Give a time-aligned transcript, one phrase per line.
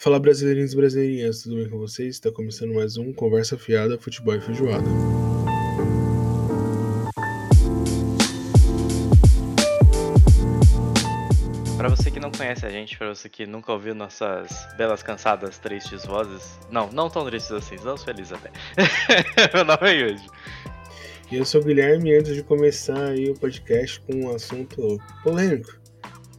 [0.00, 2.14] Fala brasileirinhos e brasileirinhas, tudo bem com vocês?
[2.14, 4.84] Está começando mais um Conversa Fiada, Futebol e Feijoada.
[11.76, 15.58] Para você que não conhece a gente, para você que nunca ouviu nossas belas, cansadas,
[15.58, 18.52] tristes vozes, não, não tão tristes assim, estamos felizes até.
[19.52, 20.26] Meu nome é Yuji.
[21.32, 24.96] E eu sou o Guilherme, e antes de começar aí o podcast com um assunto
[25.24, 25.76] polêmico,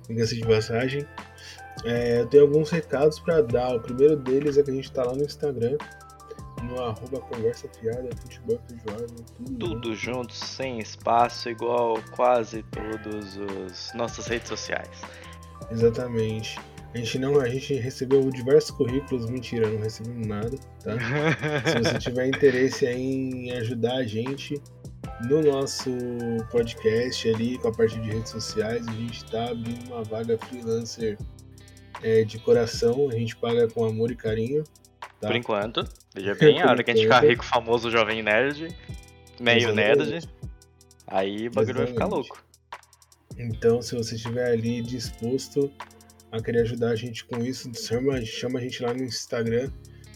[0.08, 1.06] diga de passagem,
[1.84, 3.76] é, eu tenho alguns recados para dar.
[3.76, 5.78] O primeiro deles é que a gente está lá no Instagram,
[6.64, 13.92] no arroba conversa fiada, futebol feijoada, tudo, Tudo junto, sem espaço, igual quase todos os
[13.94, 15.02] nossas redes sociais.
[15.72, 16.60] Exatamente.
[16.94, 20.98] A gente não, a gente recebeu diversos currículos, mentira, não recebemos nada, tá?
[21.70, 24.60] Se você tiver interesse em ajudar a gente
[25.30, 25.92] no nosso
[26.50, 31.16] podcast ali, com a parte de redes sociais, a gente está abrindo uma vaga freelancer
[32.02, 34.64] é, de coração, a gente paga com amor e carinho.
[35.20, 35.28] Tá?
[35.28, 38.76] Por enquanto, veja bem, a hora que a gente ficar rico, famoso, jovem nerd,
[39.40, 40.28] meio nerd,
[41.08, 42.44] aí o bagulho vai ficar louco.
[43.38, 45.72] Então, se você estiver ali disposto
[46.32, 49.70] a querer ajudar a gente com isso, chama, chama a gente lá no Instagram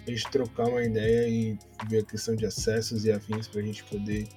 [0.05, 3.63] a gente trocar uma ideia e ver a questão de acessos e afins para a
[3.63, 4.27] gente poder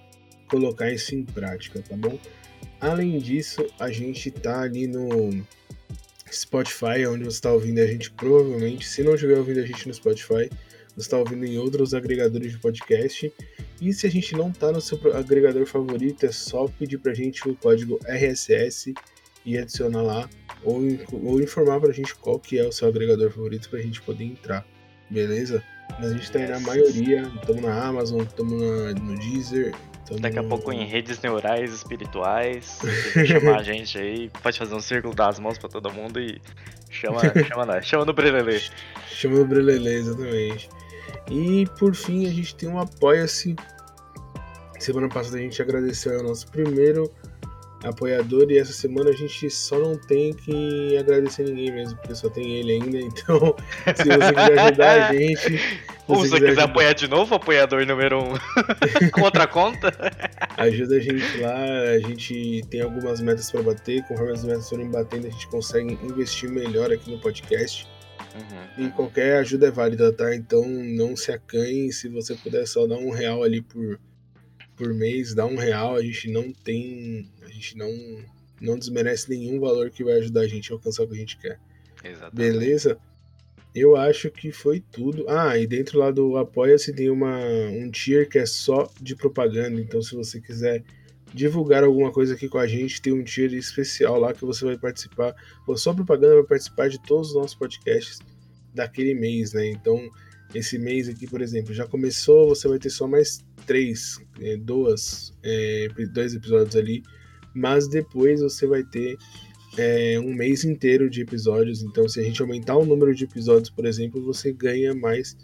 [0.49, 2.19] colocar isso em prática, tá bom?
[2.81, 5.45] Além disso, a gente tá ali no
[6.31, 8.87] Spotify, onde você está ouvindo a gente provavelmente.
[8.87, 10.51] Se não estiver ouvindo a gente no Spotify,
[10.97, 13.33] você está ouvindo em outros agregadores de podcast.
[13.81, 17.15] E se a gente não está no seu agregador favorito, é só pedir para a
[17.15, 18.95] gente o código RSS
[19.45, 20.31] e adicionar lá,
[20.65, 20.81] ou,
[21.23, 24.03] ou informar para a gente qual que é o seu agregador favorito para a gente
[24.03, 24.67] poder entrar,
[25.09, 25.63] beleza?
[26.01, 28.61] Mas a gente está aí na maioria, estamos na Amazon, estamos
[29.01, 29.73] no Deezer,
[30.07, 30.21] Tamo...
[30.21, 32.79] Daqui a pouco em redes neurais espirituais.
[33.27, 36.41] chamar a gente aí, pode fazer um círculo das mãos pra todo mundo e
[36.91, 38.61] chama, chama, nós, chama no Brelele.
[39.09, 40.69] Chama no Brelele, exatamente.
[41.31, 43.57] E por fim, a gente tem um Apoia-se.
[44.79, 47.11] Semana passada a gente agradeceu ao nosso primeiro
[47.83, 52.29] apoiador e essa semana a gente só não tem que agradecer ninguém mesmo, porque só
[52.29, 52.99] tem ele ainda.
[53.07, 53.55] Então,
[53.95, 55.87] se você quiser ajudar a gente.
[56.09, 58.35] Ou se você quiser, quiser apoiar de novo, apoiador número um
[59.11, 59.93] com outra conta.
[60.57, 61.57] Ajuda a gente lá,
[61.95, 65.99] a gente tem algumas metas para bater, conforme as metas forem batendo, a gente consegue
[66.03, 67.87] investir melhor aqui no podcast.
[68.35, 68.87] Uhum.
[68.87, 70.35] E qualquer ajuda é válida, tá?
[70.35, 73.99] Então não se acanhe, se você puder só dar um real ali por,
[74.77, 77.91] por mês, dá um real, a gente não tem gente não,
[78.61, 81.37] não desmerece nenhum valor que vai ajudar a gente a alcançar o que a gente
[81.39, 81.59] quer.
[82.05, 82.35] Exatamente.
[82.35, 82.99] Beleza?
[83.77, 85.29] Eu acho que foi tudo.
[85.29, 87.39] Ah, e dentro lá do Apoia-se tem uma,
[87.69, 89.79] um tier que é só de propaganda.
[89.79, 90.83] Então, se você quiser
[91.35, 94.79] divulgar alguma coisa aqui com a gente, tem um tier especial lá que você vai
[94.79, 95.35] participar.
[95.67, 98.19] Ou só propaganda vai participar de todos os nossos podcasts
[98.75, 99.69] daquele mês, né?
[99.69, 100.11] Então,
[100.55, 105.35] esse mês aqui, por exemplo, já começou, você vai ter só mais três, é, duas,
[105.43, 107.03] é, dois episódios ali
[107.57, 109.17] mas depois você vai ter
[109.77, 111.83] é, um mês inteiro de episódios.
[111.83, 115.37] Então, se a gente aumentar o número de episódios, por exemplo, você ganha mais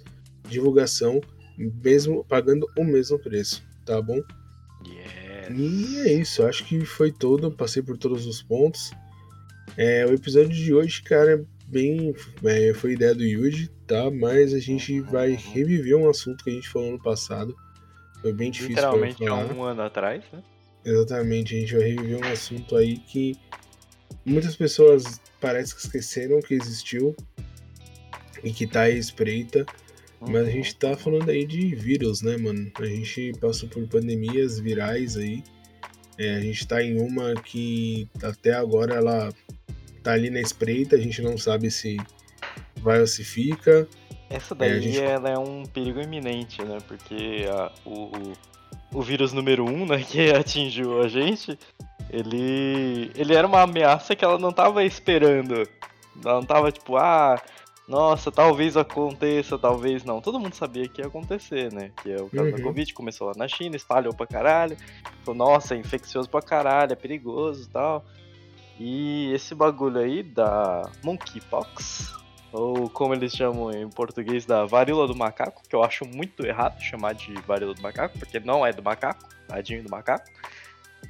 [0.48, 1.20] divulgação,
[1.56, 4.20] mesmo pagando o mesmo preço, tá bom?
[4.87, 5.59] Yes.
[5.59, 8.91] E é isso, acho que foi todo, passei por todos os pontos.
[9.76, 12.14] É, o episódio de hoje, cara, é bem.
[12.44, 14.10] É, foi ideia do Yuji, tá?
[14.10, 17.54] Mas a gente uhum, vai reviver um assunto que a gente falou no passado.
[18.20, 18.75] Foi bem difícil.
[18.75, 20.43] Literalmente há um ano atrás, né?
[20.84, 23.37] Exatamente, a gente vai reviver um assunto aí que
[24.25, 27.16] muitas pessoas parece que esqueceram que existiu
[28.43, 29.66] e que tá aí espreita.
[30.21, 32.71] Mas a gente tá falando aí de vírus, né, mano?
[32.78, 35.43] A gente passou por pandemias virais aí.
[36.16, 39.32] É, a gente tá em uma que até agora ela
[40.03, 41.97] tá ali na espreita, a gente não sabe se
[42.77, 43.88] vai ou se fica.
[44.31, 45.00] Essa daí é, gente...
[45.00, 46.78] ela é um perigo iminente, né?
[46.87, 48.32] Porque a, o,
[48.93, 51.59] o vírus número 1, um, né, que atingiu a gente,
[52.12, 55.67] ele, ele era uma ameaça que ela não tava esperando.
[56.23, 57.41] Ela não tava tipo, ah,
[57.89, 60.20] nossa, talvez aconteça, talvez não.
[60.20, 61.91] Todo mundo sabia que ia acontecer, né?
[62.03, 62.56] Que é o caso uhum.
[62.56, 64.76] da Covid, começou lá na China, espalhou pra caralho.
[65.25, 68.05] Falou, nossa, é infeccioso pra caralho, é perigoso e tal.
[68.79, 72.14] E esse bagulho aí da Monkeypox,
[72.53, 76.81] ou como eles chamam em português da varíola do macaco, que eu acho muito errado
[76.81, 80.26] chamar de varíola do macaco, porque não é do macaco, tadinho do macaco.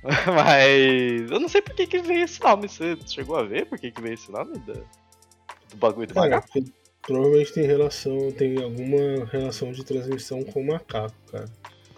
[0.26, 2.68] Mas eu não sei por que, que veio esse nome.
[2.68, 6.36] Você chegou a ver por que, que veio esse nome do, do bagulho do cara,
[6.36, 6.64] macaco?
[7.02, 11.46] Provavelmente tem relação, tem alguma relação de transmissão com o macaco, cara.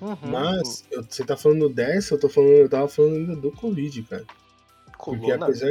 [0.00, 0.16] Uhum.
[0.22, 4.02] Mas eu, você tá falando dessa, eu tô falando, eu tava falando ainda do Covid,
[4.02, 4.24] cara.
[4.98, 5.70] Porque apesar,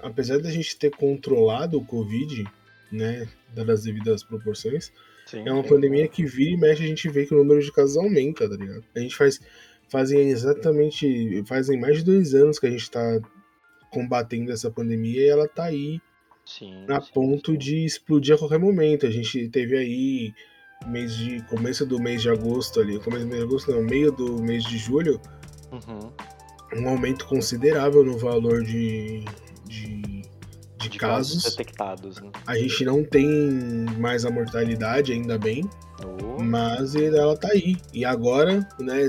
[0.00, 2.44] apesar da gente ter controlado o Covid,
[2.92, 4.92] né, dadas as devidas proporções,
[5.26, 7.72] Sim, é uma pandemia que vira e mexe, a gente vê que o número de
[7.72, 8.84] casos aumenta, tá ligado?
[8.94, 9.40] A gente faz,
[9.90, 13.20] fazem exatamente, fazem mais de dois anos que a gente tá
[13.90, 16.00] combatendo essa pandemia e ela tá aí
[16.44, 17.58] sim, a sim, ponto sim.
[17.58, 19.06] de explodir a qualquer momento.
[19.06, 20.32] A gente teve aí
[20.86, 24.12] mês de começo do mês de agosto ali, começo do mês de agosto, não, meio
[24.12, 25.20] do mês de julho,
[25.72, 26.82] uhum.
[26.82, 29.24] um aumento considerável no valor de,
[29.66, 30.22] de,
[30.88, 32.20] de, casos, detectados.
[32.20, 32.30] Né?
[32.46, 33.26] A gente não tem
[33.98, 35.68] mais a mortalidade, ainda bem.
[36.02, 36.42] Oh.
[36.42, 37.76] Mas ela tá aí.
[37.92, 39.08] E agora, né,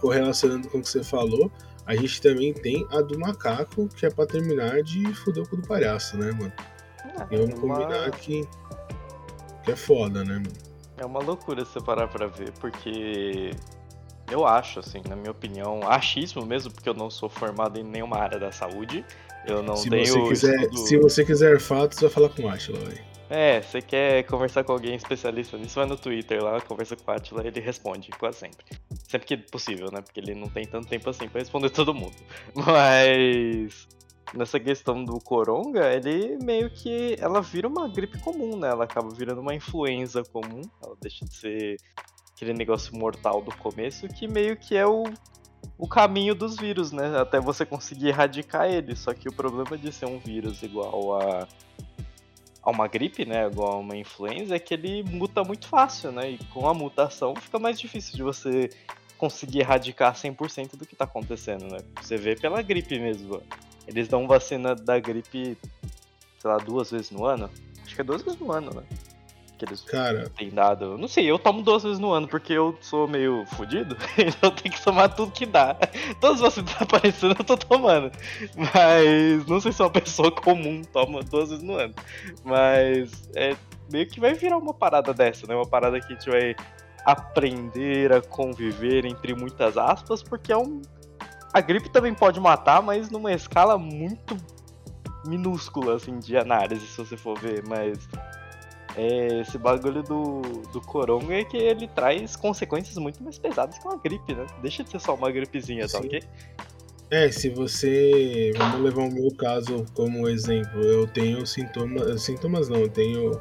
[0.00, 1.50] correlacionando com o que você falou,
[1.86, 5.56] a gente também tem a do macaco, que é pra terminar de fuder o cu
[5.56, 6.52] do palhaço, né, mano?
[7.04, 7.74] É, e vamos uma...
[7.76, 8.46] combinar que,
[9.64, 10.70] que é foda, né, mano?
[10.96, 13.50] É uma loucura você parar pra ver, porque
[14.30, 18.18] eu acho, assim, na minha opinião, achismo mesmo, porque eu não sou formado em nenhuma
[18.18, 19.04] área da saúde.
[19.46, 20.06] Eu não se tenho.
[20.06, 20.86] Você quiser, estudo...
[20.86, 23.10] Se você quiser fatos, vai falar com o Atila, velho.
[23.28, 27.14] É, você quer conversar com alguém especialista nisso, vai no Twitter lá, conversa com o
[27.14, 28.66] Atila, ele responde, quase sempre.
[29.08, 30.00] Sempre que possível, né?
[30.02, 32.16] Porque ele não tem tanto tempo assim pra responder todo mundo.
[32.54, 33.86] Mas
[34.34, 38.68] nessa questão do coronga, ele meio que ela vira uma gripe comum, né?
[38.68, 41.76] Ela acaba virando uma influenza comum, ela deixa de ser
[42.34, 45.04] aquele negócio mortal do começo, que meio que é o,
[45.78, 47.18] o caminho dos vírus, né?
[47.18, 48.94] Até você conseguir erradicar ele.
[48.94, 51.48] Só que o problema de ser um vírus igual a,
[52.62, 53.46] a uma gripe, né?
[53.46, 56.32] Igual a uma influenza, é que ele muta muito fácil, né?
[56.32, 58.70] E com a mutação fica mais difícil de você
[59.16, 61.78] conseguir erradicar 100% do que tá acontecendo, né?
[62.00, 63.42] Você vê pela gripe mesmo.
[63.86, 65.58] Eles dão vacina da gripe,
[66.38, 67.50] sei lá, duas vezes no ano.
[67.84, 68.82] Acho que é duas vezes no ano, né?
[69.60, 70.30] Que eles Cara.
[70.30, 70.96] têm dado.
[70.96, 74.50] Não sei, eu tomo duas vezes no ano porque eu sou meio fodido, então eu
[74.50, 75.76] tenho que tomar tudo que dá.
[76.18, 78.10] Todas as vacinas que aparecendo eu tô tomando.
[78.56, 81.92] Mas não sei se uma pessoa comum toma duas vezes no ano.
[82.42, 83.54] Mas é
[83.92, 85.54] meio que vai virar uma parada dessa, né?
[85.54, 86.56] Uma parada que a gente vai
[87.04, 90.80] aprender a conviver entre muitas aspas, porque é um
[91.52, 94.36] a gripe também pode matar, mas numa escala muito
[95.26, 98.08] minúscula, assim, de análise, se você for ver, mas.
[98.96, 100.42] É, esse bagulho do,
[100.72, 104.46] do coronga é que ele traz consequências muito mais pesadas que uma gripe, né?
[104.60, 106.22] Deixa de ser só uma gripezinha, tá ok?
[107.10, 108.52] É, se você.
[108.56, 110.80] Vamos levar o meu caso como exemplo.
[110.80, 112.22] Eu tenho sintomas.
[112.22, 113.40] Sintomas não, eu tenho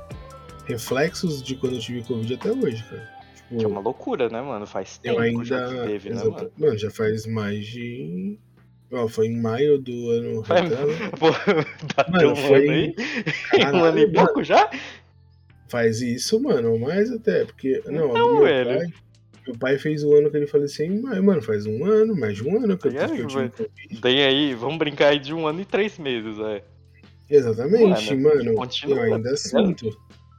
[0.65, 3.19] reflexos de quando eu tive Covid até hoje, cara.
[3.49, 4.65] Que é uma loucura, né, mano?
[4.65, 5.43] Faz tempo eu ainda...
[5.43, 6.51] já que teve, né, mano?
[6.57, 8.39] Mano, já faz mais de.
[8.91, 10.57] Ó, foi em maio do ano Foi...
[11.19, 11.31] Pô,
[11.95, 12.63] bateu mano, um foi...
[12.63, 12.95] ano aí?
[13.51, 14.69] Caralho, um ano e pouco já?
[15.69, 17.81] Faz isso, mano, mais até, porque.
[17.86, 18.88] Não, não meu pai.
[19.48, 21.42] Meu pai fez o ano que ele faleceu em maio, mano.
[21.42, 24.01] Faz um ano, mais de um ano que eu, é, que eu tive Covid.
[24.01, 26.63] Tem aí, vamos brincar aí de um ano e três meses, é.
[27.30, 28.36] Exatamente, mano.
[28.36, 29.89] mano continua, eu ainda tá sinto,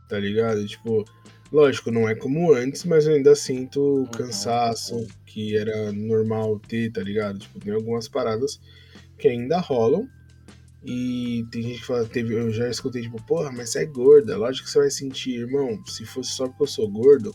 [0.09, 0.67] tá ligado?
[0.67, 1.05] Tipo,
[1.53, 4.07] Lógico, não é como antes, mas eu ainda sinto o uhum.
[4.07, 7.41] cansaço que era normal ter, tá ligado?
[7.41, 8.61] Tipo, tem algumas paradas
[9.19, 10.09] que ainda rolam.
[10.85, 14.37] E tem gente que fala, teve, eu já escutei, tipo, porra, mas você é gorda.
[14.37, 15.79] Lógico que você vai sentir, irmão.
[15.87, 17.35] Se fosse só porque eu sou gordo,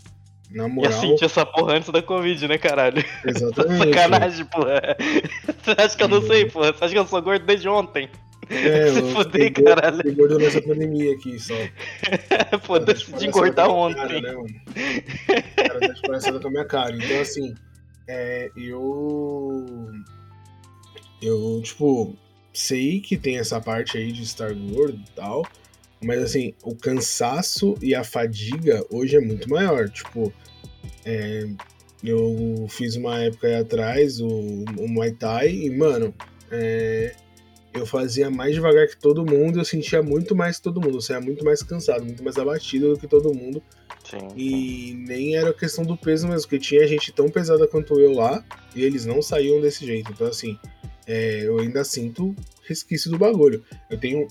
[0.49, 0.91] na moral.
[0.91, 3.03] Ia sentir essa porra antes da Covid, né, caralho?
[3.23, 3.93] Exatamente.
[3.93, 4.81] Sacanagem, porra.
[5.63, 6.73] Você acha que eu não sei, porra?
[6.73, 8.09] Você acha que eu sou gordo desde ontem?
[8.49, 10.01] É, Se fuder, caralho.
[10.03, 11.53] Eu engordou nessa pandemia aqui só.
[12.65, 13.95] Pô, de engordar ontem.
[13.95, 14.47] Cara, né, mano?
[15.55, 15.79] Cara,
[16.19, 16.95] tá com a minha cara.
[16.95, 17.53] Então, assim,
[18.07, 19.65] é, eu.
[21.21, 22.15] Eu, tipo,
[22.57, 25.45] sei que tem essa parte aí de estar gordo e tal.
[26.03, 29.89] Mas, assim, o cansaço e a fadiga hoje é muito maior.
[29.89, 30.31] Tipo,
[31.03, 31.47] é,
[32.03, 36.13] eu fiz uma época aí atrás o, o Muay Thai e, mano,
[36.51, 37.15] é,
[37.73, 41.01] eu fazia mais devagar que todo mundo, eu sentia muito mais que todo mundo, eu
[41.01, 43.61] saía muito mais cansado, muito mais abatido do que todo mundo.
[44.03, 48.13] Sim, e nem era questão do peso mesmo, porque tinha gente tão pesada quanto eu
[48.13, 48.43] lá,
[48.75, 50.11] e eles não saíam desse jeito.
[50.11, 50.57] Então, assim,
[51.07, 52.35] é, eu ainda sinto
[52.67, 53.63] resquício do bagulho.
[53.89, 54.27] Eu tenho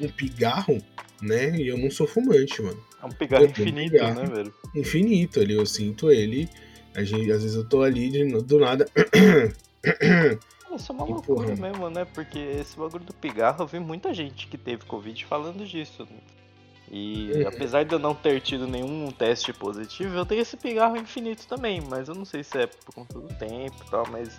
[0.00, 0.82] um pigarro,
[1.20, 1.56] né?
[1.56, 2.82] E eu não sou fumante, mano.
[3.02, 4.54] É um pigarro infinito, um pigarro né, velho?
[4.74, 6.48] Infinito ali, eu sinto ele.
[6.94, 8.86] A gente, às vezes eu tô ali de, do nada.
[10.74, 11.70] Isso é uma que loucura porra.
[11.70, 12.04] mesmo, né?
[12.04, 16.08] Porque esse bagulho do pigarro, eu vi muita gente que teve Covid falando disso.
[16.94, 21.48] E apesar de eu não ter tido nenhum teste positivo, eu tenho esse pigarro infinito
[21.48, 21.80] também.
[21.80, 24.38] Mas eu não sei se é por conta do tempo e tal, mas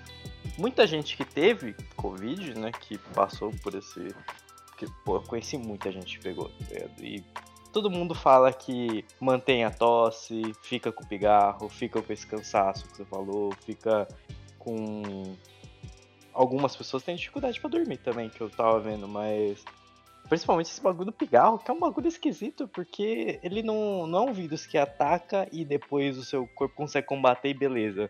[0.55, 2.71] muita gente que teve Covid, né?
[2.71, 4.15] Que passou por esse.
[4.77, 7.23] Que, pô, eu conheci muita gente que pegou, tá E
[7.71, 12.97] todo mundo fala que mantém a tosse, fica com pigarro, fica com esse cansaço que
[12.97, 14.07] você falou, fica
[14.59, 15.35] com
[16.31, 19.63] algumas pessoas têm dificuldade para dormir também, que eu tava vendo, mas
[20.29, 24.29] Principalmente esse bagulho do pigarro, que é um bagulho esquisito, porque ele não, não é
[24.29, 28.09] um vírus que ataca e depois o seu corpo consegue combater e beleza.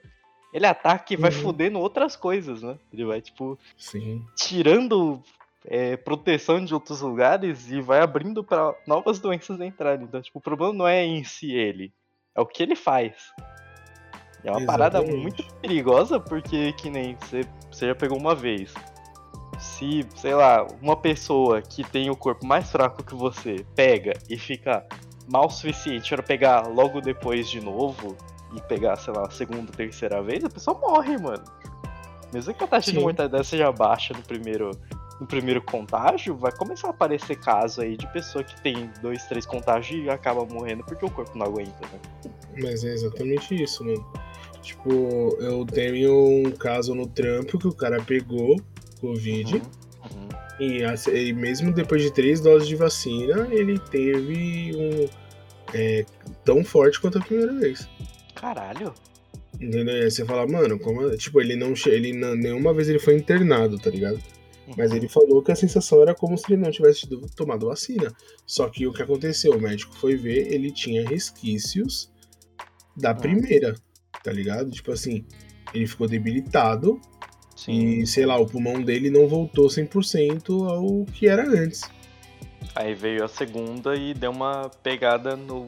[0.54, 1.42] Ele ataca e vai uhum.
[1.42, 2.78] fudendo outras coisas, né?
[2.94, 4.24] Ele vai, tipo, Sim.
[4.36, 5.22] tirando
[5.66, 10.06] é, proteção de outros lugares e vai abrindo para novas doenças entrarem.
[10.06, 11.92] Então, tipo, o problema não é em si ele,
[12.36, 13.34] é o que ele faz.
[14.44, 14.66] É uma Exatamente.
[14.66, 17.42] parada muito perigosa, porque que nem você,
[17.72, 18.74] você já pegou uma vez.
[19.64, 24.38] Se, sei lá, uma pessoa que tem o corpo mais fraco que você pega e
[24.38, 24.86] fica
[25.28, 28.18] mal o suficiente para pegar logo depois de novo
[28.54, 31.44] e pegar, sei lá, a segunda, terceira vez, a pessoa morre, mano.
[32.34, 32.98] Mesmo que a taxa Sim.
[32.98, 34.72] de mortalidade seja baixa no primeiro,
[35.20, 39.46] no primeiro contágio, vai começar a aparecer caso aí de pessoa que tem dois, três
[39.46, 42.32] contágios e acaba morrendo porque o corpo não aguenta, né?
[42.62, 44.06] Mas é exatamente isso, mano.
[44.62, 44.90] Tipo,
[45.40, 48.56] eu tenho um caso no trampo que o cara pegou
[49.04, 49.56] Covid.
[49.56, 50.30] Uhum, uhum.
[50.60, 50.82] E,
[51.12, 55.24] e, mesmo depois de três doses de vacina, ele teve um.
[55.76, 56.06] É,
[56.46, 57.88] tão forte quanto a primeira vez.
[58.36, 58.94] Caralho.
[59.56, 59.96] Entendeu?
[59.96, 61.10] E aí você fala, mano, como.
[61.18, 61.74] Tipo, ele não.
[61.86, 64.20] Ele, nenhuma vez ele foi internado, tá ligado?
[64.68, 64.76] Uhum.
[64.78, 68.12] Mas ele falou que a sensação era como se ele não tivesse tomado vacina.
[68.46, 69.54] Só que o que aconteceu?
[69.54, 72.12] O médico foi ver, ele tinha resquícios
[72.96, 73.18] da uhum.
[73.18, 73.76] primeira
[74.24, 74.72] tá ligado?
[74.72, 75.26] Tipo assim,
[75.74, 77.00] ele ficou debilitado
[77.64, 78.00] Sim.
[78.02, 81.84] e, sei lá, o pulmão dele não voltou 100% ao que era antes.
[82.76, 85.68] Aí veio a segunda e deu uma pegada no,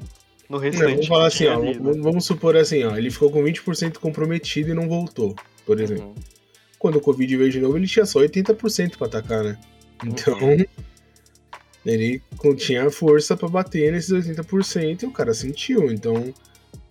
[0.50, 0.84] no restante.
[0.84, 1.74] Não, vamos falar assim, ó, né?
[1.80, 5.36] vamos supor assim, ó, ele ficou com 20% comprometido e não voltou,
[5.66, 6.08] por exemplo.
[6.08, 6.16] Uhum.
[6.78, 9.58] Quando o Covid veio de novo, ele tinha só 80% para atacar, né?
[10.06, 10.66] Então, uhum.
[11.86, 12.22] ele
[12.58, 15.90] tinha força para bater nesses 80% e o cara sentiu.
[15.90, 16.34] Então,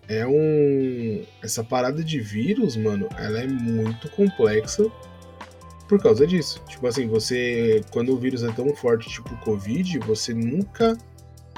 [0.07, 1.23] é um.
[1.41, 4.85] Essa parada de vírus, mano, ela é muito complexa
[5.87, 6.61] por causa disso.
[6.67, 7.81] Tipo assim, você.
[7.91, 10.97] Quando o vírus é tão forte, tipo o Covid, você nunca.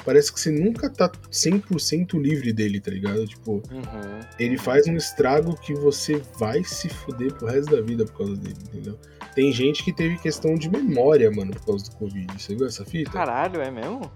[0.05, 3.27] Parece que você nunca tá 100% livre dele, tá ligado?
[3.27, 4.19] Tipo, uhum.
[4.39, 8.37] ele faz um estrago que você vai se fuder pro resto da vida por causa
[8.37, 8.97] dele, entendeu?
[9.35, 12.41] Tem gente que teve questão de memória, mano, por causa do Covid.
[12.41, 13.11] Você viu essa fita?
[13.11, 14.09] Caralho, é mesmo?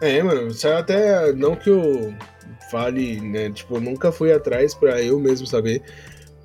[0.00, 1.32] É, mano, saiu até.
[1.32, 2.12] Não que eu
[2.70, 3.50] fale, né?
[3.50, 5.82] Tipo, eu nunca fui atrás para eu mesmo saber.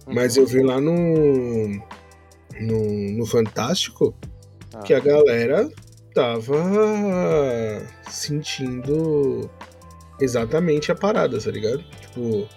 [0.07, 1.81] Mas eu vi lá no.
[2.59, 4.15] No, no Fantástico
[4.73, 4.81] ah.
[4.81, 5.67] que a galera
[6.13, 6.55] tava
[8.07, 9.49] sentindo
[10.19, 11.83] exatamente a parada, tá ligado?
[11.99, 12.47] Tipo,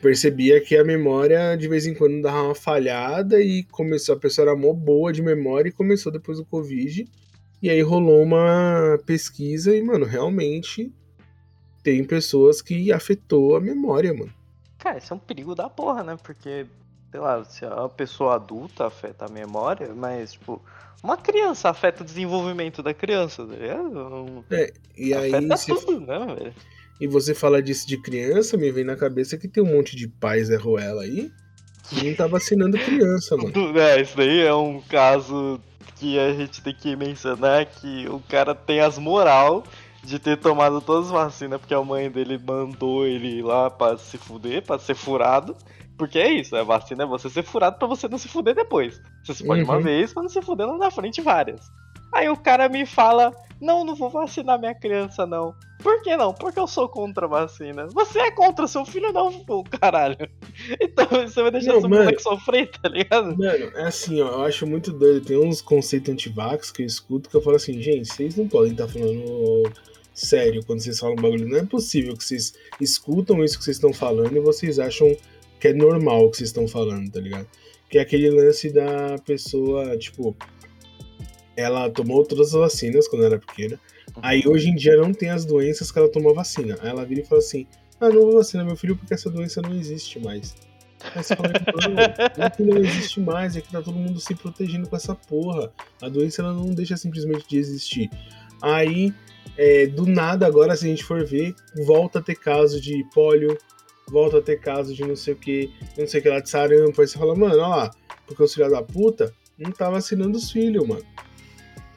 [0.00, 4.48] percebia que a memória de vez em quando dava uma falhada e começou, a pessoa
[4.48, 7.04] era mó boa de memória e começou depois do Covid
[7.62, 10.92] e aí rolou uma pesquisa e, mano, realmente
[11.82, 14.32] tem pessoas que afetou a memória, mano.
[14.78, 16.16] Cara, isso é um perigo da porra, né?
[16.22, 16.66] Porque,
[17.10, 20.62] sei lá, se a pessoa adulta afeta a memória, mas, tipo,
[21.02, 24.44] uma criança afeta o desenvolvimento da criança, tá ligado?
[24.50, 25.52] É, e afeta aí.
[25.52, 26.54] Afeta tudo, né, velho?
[27.00, 30.06] E você fala disso de criança, me vem na cabeça que tem um monte de
[30.06, 31.32] pais Zé Ruela aí
[31.88, 33.52] que não tá vacinando criança, mano.
[33.78, 35.60] É, isso daí é um caso
[35.96, 39.64] que a gente tem que mencionar que o cara tem as moral
[40.02, 43.96] de ter tomado todas as vacinas porque a mãe dele mandou ele ir lá pra
[43.96, 45.56] se fuder, pra ser furado.
[45.96, 49.00] Porque é isso, a vacina é você ser furado pra você não se fuder depois.
[49.24, 49.68] Você se pode uhum.
[49.68, 51.70] uma vez pra não se fuder lá na frente várias.
[52.12, 55.54] Aí o cara me fala: Não, não vou vacinar minha criança, não.
[55.82, 56.32] Por que não?
[56.32, 57.86] Porque eu sou contra a vacina.
[57.92, 60.16] Você é contra, seu filho não, pô, caralho.
[60.80, 63.36] Então você vai deixar não, seu mano, moleque sofrer, tá ligado?
[63.36, 65.24] Mano, é assim, ó, eu acho muito doido.
[65.24, 68.72] Tem uns conceitos antivax que eu escuto que eu falo assim, gente, vocês não podem
[68.72, 69.72] estar tá falando
[70.14, 71.48] sério quando vocês falam um bagulho.
[71.48, 75.14] Não é possível que vocês escutam isso que vocês estão falando e vocês acham
[75.58, 77.46] que é normal o que vocês estão falando, tá ligado?
[77.88, 80.36] Que é aquele lance da pessoa, tipo,
[81.56, 83.78] ela tomou todas as vacinas quando era pequena.
[84.22, 86.76] Aí hoje em dia não tem as doenças que ela tomou vacina.
[86.80, 87.66] Aí ela vira e fala assim:
[88.00, 90.54] Ah, não vou vacinar meu filho porque essa doença não existe mais.
[91.14, 93.98] Aí você fala que não, não é que não existe mais, é que tá todo
[93.98, 95.72] mundo se protegendo com essa porra.
[96.00, 98.10] A doença ela não deixa simplesmente de existir.
[98.60, 99.12] Aí,
[99.56, 101.54] é, do nada, agora, se a gente for ver,
[101.84, 103.58] volta a ter caso de pólio,
[104.08, 106.48] volta a ter caso de não sei o que, não sei o que lá de
[106.48, 107.00] sarampo.
[107.00, 107.90] Aí você fala, mano, lá,
[108.26, 111.04] porque os filhos da puta não tá vacinando os filhos, mano.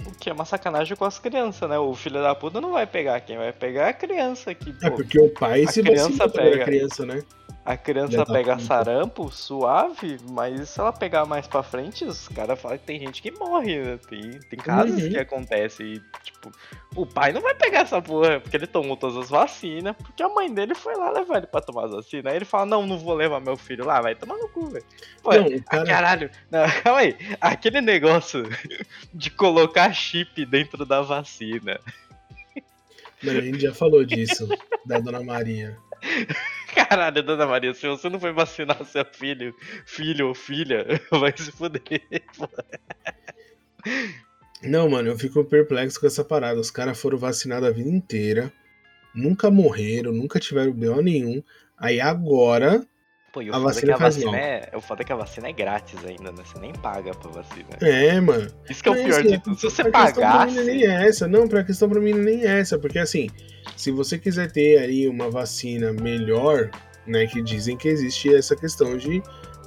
[0.05, 1.79] O que é uma sacanagem com as crianças, né?
[1.79, 4.75] O filho da puta não vai pegar quem vai pegar é a criança aqui.
[4.83, 7.23] É porque o pai se criança pega a criança, né?
[7.65, 12.61] A criança tá pega sarampo, suave, mas se ela pegar mais pra frente, os caras
[12.61, 13.99] falam que tem gente que morre, né?
[14.07, 15.09] Tem, tem casos uhum.
[15.09, 16.51] que acontece e, tipo,
[16.95, 20.29] o pai não vai pegar essa porra, porque ele tomou todas as vacinas, porque a
[20.29, 22.27] mãe dele foi lá levar ele pra tomar as vacinas.
[22.27, 24.85] Aí ele fala, não, não vou levar meu filho lá, vai tomar no cu, velho.
[25.23, 25.81] Pô, não, cara...
[25.81, 28.43] ah, caralho, não, calma aí, aquele negócio
[29.11, 31.79] de colocar chip dentro da vacina.
[33.23, 34.47] Mano, a gente já falou disso,
[34.85, 35.75] da Dona Maria.
[36.75, 39.55] Caralho, Dona Maria, se você não foi vacinar seu filho,
[39.85, 41.81] filho ou filha, vai se fuder.
[44.61, 46.59] Não, mano, eu fico perplexo com essa parada.
[46.59, 48.51] Os caras foram vacinados a vida inteira,
[49.13, 51.41] nunca morreram, nunca tiveram BO nenhum.
[51.77, 52.85] Aí agora
[53.35, 55.49] Pô, e o a vacina, é a vacina é, o foda é que a vacina
[55.49, 56.41] é grátis ainda, né?
[56.45, 57.67] Você nem paga pra vacina.
[57.81, 58.47] É, mano.
[58.69, 59.57] Isso que é o pior de tudo.
[59.57, 60.53] Se você pagasse.
[60.53, 61.27] Pra nem é essa.
[61.27, 62.79] Não, pra questão pra mim nem é essa.
[62.79, 63.29] Porque assim,
[63.75, 66.71] se você quiser ter aí uma vacina melhor,
[67.05, 67.27] né?
[67.27, 69.21] Que dizem que existe essa questão de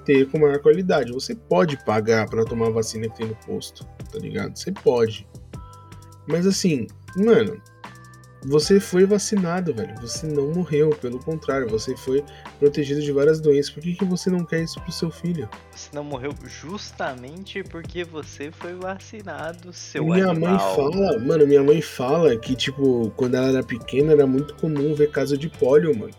[0.06, 1.12] ter com maior qualidade.
[1.12, 4.56] Você pode pagar para tomar a vacina que tem no posto, tá ligado?
[4.56, 5.28] Você pode.
[6.26, 7.60] Mas assim, mano,
[8.49, 9.95] você foi vacinado, velho.
[10.00, 12.25] Você não morreu, pelo contrário, você foi
[12.59, 13.71] protegido de várias doenças.
[13.71, 15.49] Por que, que você não quer isso pro seu filho?
[15.71, 20.50] Você não morreu justamente porque você foi vacinado, seu Minha animal.
[20.50, 24.95] mãe fala, mano, minha mãe fala que, tipo, quando ela era pequena era muito comum
[24.95, 26.14] ver caso de pólio, mano.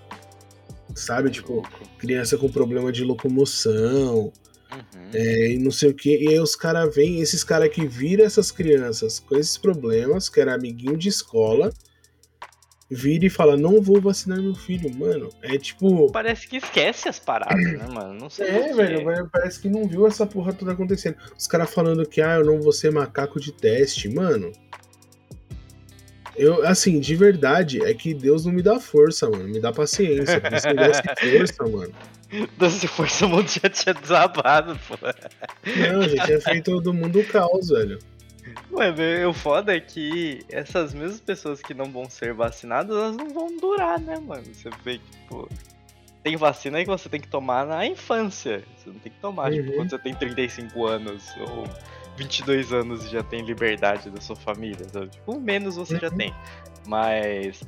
[0.93, 1.61] Sabe, tipo,
[1.97, 4.31] criança com problema de locomoção,
[4.71, 5.09] Uhum.
[5.13, 6.15] É, e não sei o que.
[6.15, 10.39] E aí os caras vêm, esses caras que viram essas crianças com esses problemas, que
[10.39, 11.71] era amiguinho de escola,
[12.89, 15.29] vira e fala, não vou vacinar meu filho, mano.
[15.41, 16.11] É tipo.
[16.11, 18.13] Parece que esquece as paradas, né, mano?
[18.13, 18.47] Não sei.
[18.47, 21.17] É, velho, parece que não viu essa porra toda acontecendo.
[21.37, 24.51] Os caras falando que, ah, eu não vou ser macaco de teste, mano.
[26.35, 29.47] Eu, assim, de verdade, é que Deus não me dá força, mano.
[29.47, 30.41] Me dá paciência.
[30.59, 31.93] Se me desse força, mano.
[32.69, 34.95] Se força, o mundo já tinha desabado, pô.
[35.91, 37.99] Não, já tinha feito todo mundo caos, velho.
[38.69, 43.33] Mano, o foda é que essas mesmas pessoas que não vão ser vacinadas, elas não
[43.33, 44.43] vão durar, né, mano?
[44.45, 45.49] Você vê que, tipo,
[46.21, 48.63] tem vacina que você tem que tomar na infância.
[48.77, 49.65] Você não tem que tomar, tipo, uhum.
[49.65, 51.67] tipo, quando você tem 35 anos ou
[52.17, 55.09] 22 anos e já tem liberdade da sua família, sabe?
[55.09, 55.99] Tipo, menos você uhum.
[56.01, 56.33] já tem.
[56.87, 57.63] Mas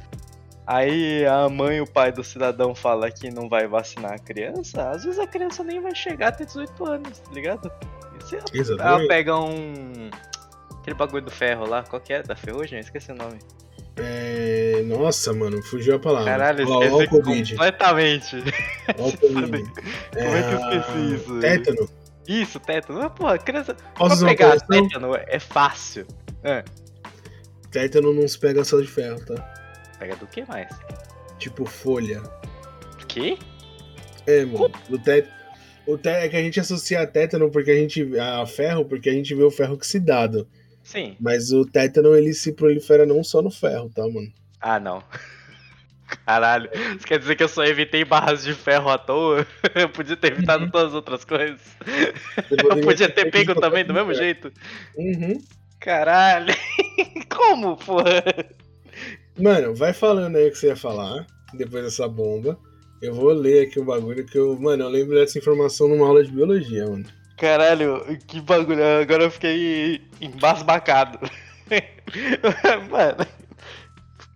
[0.67, 4.91] aí a mãe e o pai do cidadão fala que não vai vacinar a criança,
[4.91, 7.71] às vezes a criança nem vai chegar até 18 anos, tá ligado?
[8.19, 10.09] E se ela, ela pega um
[10.81, 12.23] Aquele bagulho do ferro lá, qual que é?
[12.23, 12.79] Da ferrugem?
[12.79, 13.37] Esqueci o nome.
[13.97, 14.81] É...
[14.87, 16.25] Nossa, mano, fugiu a palavra.
[16.25, 17.55] Caralho, esqueci completamente.
[18.97, 21.39] Como é que eu esqueci isso?
[21.39, 21.89] Tétano.
[22.27, 22.99] Isso, tétano.
[22.99, 23.75] Mas, porra, criança.
[23.95, 26.07] Posso pegar tétano é fácil.
[26.43, 26.63] É.
[27.69, 29.35] Tétano não se pega só de ferro, tá?
[29.99, 30.67] Pega do que mais?
[31.37, 32.23] Tipo folha.
[33.07, 33.37] Quê?
[34.25, 34.71] É, mano.
[34.89, 35.41] O tétano.
[35.85, 38.17] O té é que a gente associa a tétano porque a gente.
[38.17, 40.47] a ferro, porque a gente vê o ferro oxidado.
[40.83, 41.15] Sim.
[41.19, 44.31] Mas o tétano ele se prolifera não só no ferro, tá, mano?
[44.59, 45.03] Ah, não.
[46.25, 49.47] Caralho, isso quer dizer que eu só evitei barras de ferro à toa?
[49.73, 50.69] Eu podia ter evitado uhum.
[50.69, 51.61] todas as outras coisas.
[52.51, 54.51] Eu podia ter pego também do mesmo jeito.
[54.97, 55.41] Uhum.
[55.79, 56.53] Caralho.
[57.29, 58.23] Como, porra?
[59.39, 62.59] Mano, vai falando aí o que você ia falar, depois dessa bomba.
[63.01, 64.59] Eu vou ler aqui o bagulho que eu.
[64.59, 67.05] Mano, eu lembro dessa informação numa aula de biologia, mano.
[67.41, 68.83] Caralho, que bagulho.
[69.01, 71.17] Agora eu fiquei embasbacado.
[72.87, 73.25] Mano.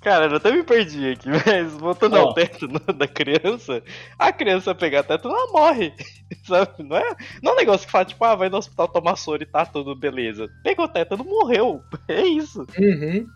[0.02, 2.20] Cara, eu até me perdi aqui, mas voltando oh.
[2.20, 3.84] ao teto da criança,
[4.18, 5.94] a criança pegar teto, ela morre.
[6.48, 6.82] Sabe?
[6.82, 9.44] Não é, não é um negócio que fala, tipo, ah, vai no hospital tomar soro
[9.44, 10.50] e tá tudo beleza.
[10.63, 11.84] Pegou tétano, morreu.
[12.10, 12.65] É isso.
[12.80, 13.28] Uhum.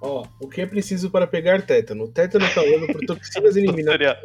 [0.00, 2.04] Ó, o que é preciso para pegar tétano?
[2.04, 4.16] O tétano está usado por toxinas eliminadas.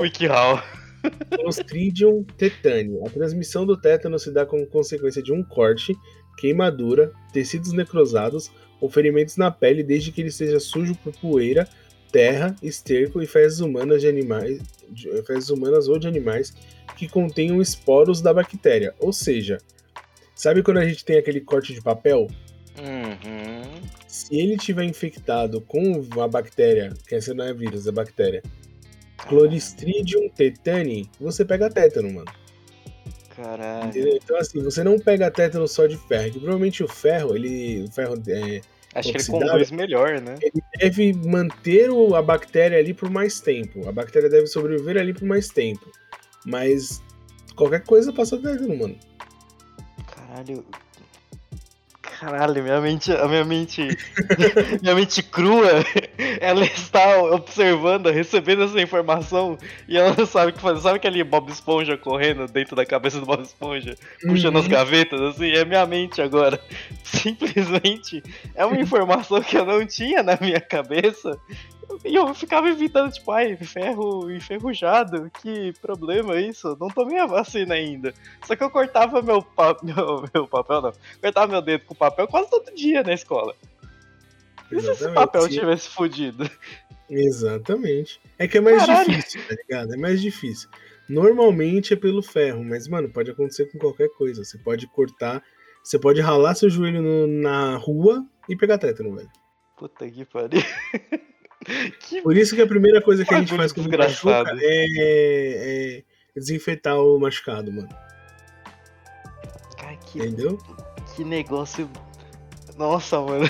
[0.00, 0.60] WikiHow.
[1.34, 2.98] Clostridium tetani.
[3.06, 5.96] A transmissão do tétano se dá como consequência de um corte,
[6.36, 11.68] queimadura, tecidos necrosados ou ferimentos na pele, desde que ele seja sujo por poeira,
[12.12, 14.60] terra, esterco e fezes humanas de animais,
[15.26, 16.54] fezes humanas ou de animais
[16.96, 18.94] que contenham esporos da bactéria.
[18.98, 19.58] Ou seja,
[20.34, 22.28] sabe quando a gente tem aquele corte de papel?
[22.78, 23.82] Uhum.
[24.06, 28.42] Se ele tiver infectado com a bactéria, que essa não é vírus, é bactéria,
[29.26, 32.30] Cloristridium tetani, você pega tétano, mano.
[33.36, 33.88] Caralho.
[33.88, 34.18] Entendeu?
[34.22, 37.84] Então, assim, você não pega tétano só de ferro, que provavelmente o ferro, ele.
[37.84, 38.60] O ferro é,
[38.94, 40.34] Acho que ele conduz melhor, né?
[40.40, 43.86] Ele deve manter a bactéria ali por mais tempo.
[43.88, 45.90] A bactéria deve sobreviver ali por mais tempo.
[46.44, 47.02] Mas
[47.54, 48.98] qualquer coisa passa tétano, mano.
[50.06, 50.64] Caralho.
[52.18, 53.12] Caralho, minha mente.
[53.12, 53.82] A minha mente.
[54.82, 55.84] minha mente crua
[56.40, 60.80] ela está observando, recebendo essa informação e ela não sabe o que fazer.
[60.80, 64.62] Sabe aquele Bob Esponja correndo dentro da cabeça do Bob Esponja, puxando uhum.
[64.62, 65.50] as gavetas, assim?
[65.50, 66.60] É minha mente agora.
[67.04, 68.22] Simplesmente
[68.54, 71.38] é uma informação que eu não tinha na minha cabeça.
[72.04, 76.76] E eu ficava evitando, tipo, ai, ferro enferrujado, que problema isso?
[76.80, 78.14] Não tomei a vacina ainda.
[78.44, 80.92] Só que eu cortava meu, pa meu, meu papel, não.
[81.20, 83.54] Cortava meu dedo com papel quase todo dia na escola.
[84.70, 86.48] E se esse papel tivesse fudido?
[87.10, 88.20] Exatamente.
[88.38, 89.10] É que é mais Caralho.
[89.10, 89.94] difícil, tá ligado?
[89.94, 90.68] É mais difícil.
[91.08, 94.44] Normalmente é pelo ferro, mas, mano, pode acontecer com qualquer coisa.
[94.44, 95.42] Você pode cortar,
[95.82, 99.30] você pode ralar seu joelho no, na rua e pegar tétano, velho.
[99.76, 100.60] Puta que pariu.
[102.00, 102.22] que...
[102.22, 106.02] Por isso que a primeira coisa que a gente faz quando machuca é, é
[106.34, 107.88] desinfetar o machucado, mano.
[109.76, 110.18] Cara, que...
[110.18, 110.58] Entendeu?
[111.14, 111.88] Que negócio
[112.78, 113.44] nossa, mano.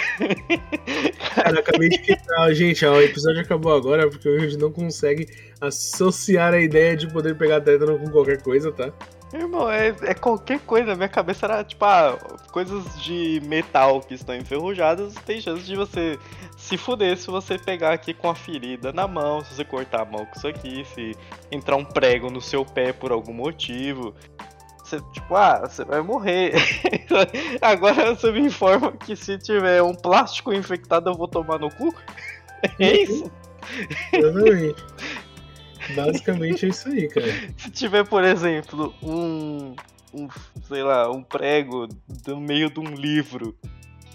[1.34, 2.52] Cara, acabei de quebrar.
[2.54, 5.28] Gente, ó, o episódio acabou agora porque a gente não consegue
[5.60, 8.90] associar a ideia de poder pegar tétano com qualquer coisa, tá?
[9.32, 10.94] Irmão, é, é qualquer coisa.
[10.94, 12.16] Minha cabeça era tipo, ah,
[12.50, 15.14] coisas de metal que estão enferrujadas.
[15.26, 16.18] Tem chance de você
[16.56, 20.04] se fuder se você pegar aqui com a ferida na mão, se você cortar a
[20.04, 21.16] mão com isso aqui, se
[21.52, 24.14] entrar um prego no seu pé por algum motivo.
[24.82, 26.54] Você, tipo, ah, você vai morrer.
[27.60, 31.94] Agora você me informa que se tiver um plástico infectado eu vou tomar no cu?
[32.80, 33.30] É isso?
[34.12, 34.84] Exatamente.
[35.94, 37.26] Basicamente é isso aí, cara.
[37.56, 39.74] Se tiver, por exemplo, um,
[40.12, 40.28] um,
[40.66, 41.88] sei lá, um prego
[42.26, 43.56] no meio de um livro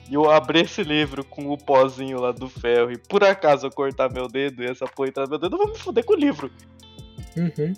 [0.09, 3.71] e eu abrir esse livro com o pozinho lá do ferro e por acaso eu
[3.71, 6.13] cortar meu dedo e essa porra entrar no meu dedo, eu vou me fuder com
[6.13, 6.51] o livro.
[7.37, 7.73] Uhum.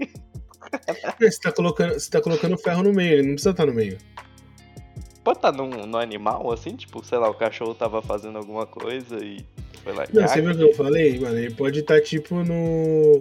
[1.20, 3.98] você, tá colocando, você tá colocando ferro no meio, ele não precisa estar no meio.
[5.26, 8.64] Pode estar tá no, no animal, assim, tipo, sei lá, o cachorro tava fazendo alguma
[8.64, 9.44] coisa e
[9.82, 10.06] foi lá.
[10.12, 11.36] Não, você viu o que eu falei, mano?
[11.36, 13.20] Ele pode estar, tá, tipo, no.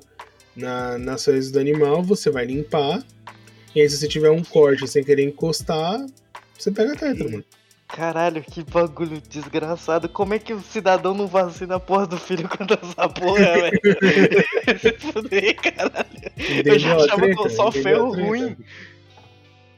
[0.56, 3.04] Na, nas fezes do animal, você vai limpar.
[3.74, 6.00] E aí, se você tiver um corte sem querer encostar,
[6.56, 7.44] você pega a teta, mano.
[7.88, 10.08] Caralho, que bagulho desgraçado.
[10.08, 13.82] Como é que o cidadão não vacina a porra do filho com essa porra, velho?
[14.80, 16.06] Se fuder, caralho.
[16.65, 18.56] eu já achava treta, só o ferro ruim.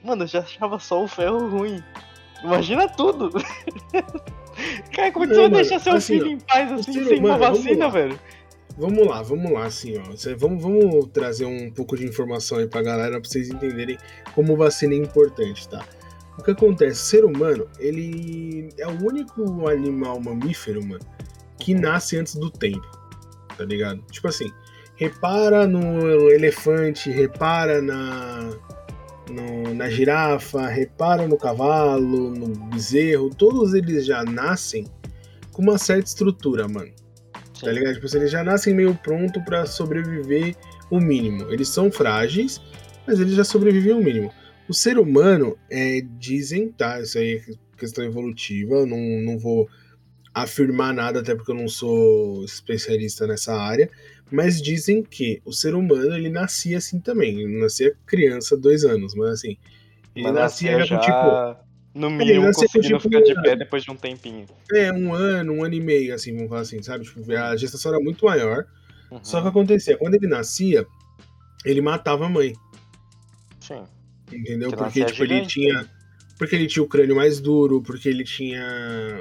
[0.03, 1.81] Mano, eu já achava só o ferro ruim.
[2.43, 3.31] Imagina tudo.
[4.91, 7.35] Cara, como é que você vai deixar seu assim, filho em paz assim, sem mano,
[7.35, 8.19] uma vacina, velho?
[8.77, 10.03] Vamos lá, vamos lá, assim, ó.
[10.37, 13.97] Vamos, vamos trazer um pouco de informação aí pra galera pra vocês entenderem
[14.35, 15.83] como vacina é importante, tá?
[16.37, 17.01] O que acontece?
[17.01, 21.03] O ser humano, ele é o único animal mamífero, mano,
[21.57, 22.85] que nasce antes do tempo.
[23.57, 24.03] Tá ligado?
[24.11, 24.51] Tipo assim,
[24.95, 28.51] repara no elefante, repara na,
[29.29, 34.85] no, na girafa, repara no cavalo, no bezerro, todos eles já nascem
[35.51, 36.91] com uma certa estrutura, mano.
[37.33, 37.65] Tá Sim.
[37.65, 37.95] Tá ligado?
[37.95, 40.55] Tipo, eles já nascem meio pronto para sobreviver
[40.89, 41.51] o mínimo.
[41.51, 42.61] Eles são frágeis,
[43.05, 44.31] mas eles já sobrevivem o mínimo.
[44.69, 47.01] O ser humano, é, dizem, tá?
[47.01, 49.67] Isso aí é questão evolutiva, não, não vou
[50.33, 53.89] afirmar nada, até porque eu não sou especialista nessa área,
[54.31, 57.41] mas dizem que o ser humano ele nascia assim também.
[57.41, 59.57] Ele nascia criança, dois anos, mas assim.
[60.15, 61.67] Ele mas nascia, já, com tipo.
[61.93, 64.45] No mínimo, conseguindo tipo, ficar de pé depois de um tempinho.
[64.71, 67.05] É, um ano, um ano e meio, assim, vamos falar assim, sabe?
[67.05, 68.65] Tipo, a gestação era muito maior.
[69.09, 69.19] Uhum.
[69.23, 70.85] Só que acontecia, quando ele nascia,
[71.65, 72.53] ele matava a mãe.
[73.59, 73.83] Sim.
[74.31, 74.71] Entendeu?
[74.71, 75.89] Porque, tipo, ele tinha.
[76.37, 78.63] Porque ele tinha o crânio mais duro, porque ele tinha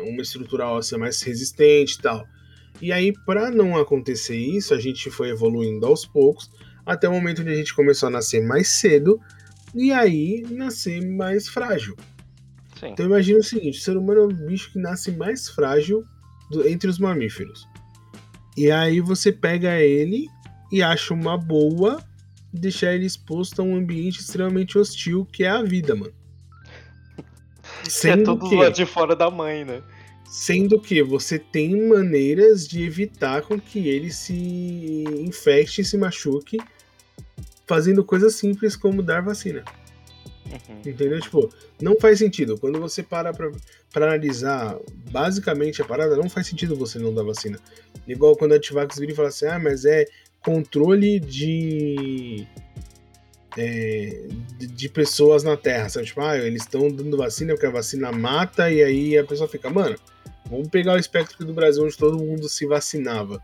[0.02, 2.26] uma estrutura óssea mais resistente e tal.
[2.80, 6.50] E aí, para não acontecer isso, a gente foi evoluindo aos poucos,
[6.84, 9.20] até o momento onde a gente começou a nascer mais cedo,
[9.74, 11.96] e aí nascer mais frágil.
[12.78, 12.88] Sim.
[12.88, 16.04] Então imagina o seguinte: o ser humano é o bicho que nasce mais frágil
[16.50, 17.66] do, entre os mamíferos.
[18.56, 20.26] E aí você pega ele
[20.70, 22.02] e acha uma boa
[22.52, 26.12] deixar ele exposto a um ambiente extremamente hostil que é a vida, mano.
[27.84, 29.82] Sendo é tudo que, lá de fora da mãe, né?
[30.28, 36.58] Sendo que você tem maneiras de evitar com que ele se infecte e se machuque
[37.66, 39.64] fazendo coisas simples como dar vacina.
[40.46, 40.78] Uhum.
[40.86, 41.20] Entendeu?
[41.20, 42.58] Tipo, não faz sentido.
[42.58, 43.50] Quando você para pra,
[43.92, 44.78] pra, analisar
[45.10, 47.58] basicamente a parada, não faz sentido você não dar vacina.
[48.06, 50.06] Igual quando a Tivax vira e fala assim: ah, mas é
[50.40, 52.46] controle de,
[53.56, 56.06] é, de, de, pessoas na Terra, sabe?
[56.06, 59.70] Tipo, ah, eles estão dando vacina porque a vacina mata, e aí a pessoa fica,
[59.70, 59.96] mano,
[60.50, 63.42] vamos pegar o espectro do Brasil onde todo mundo se vacinava.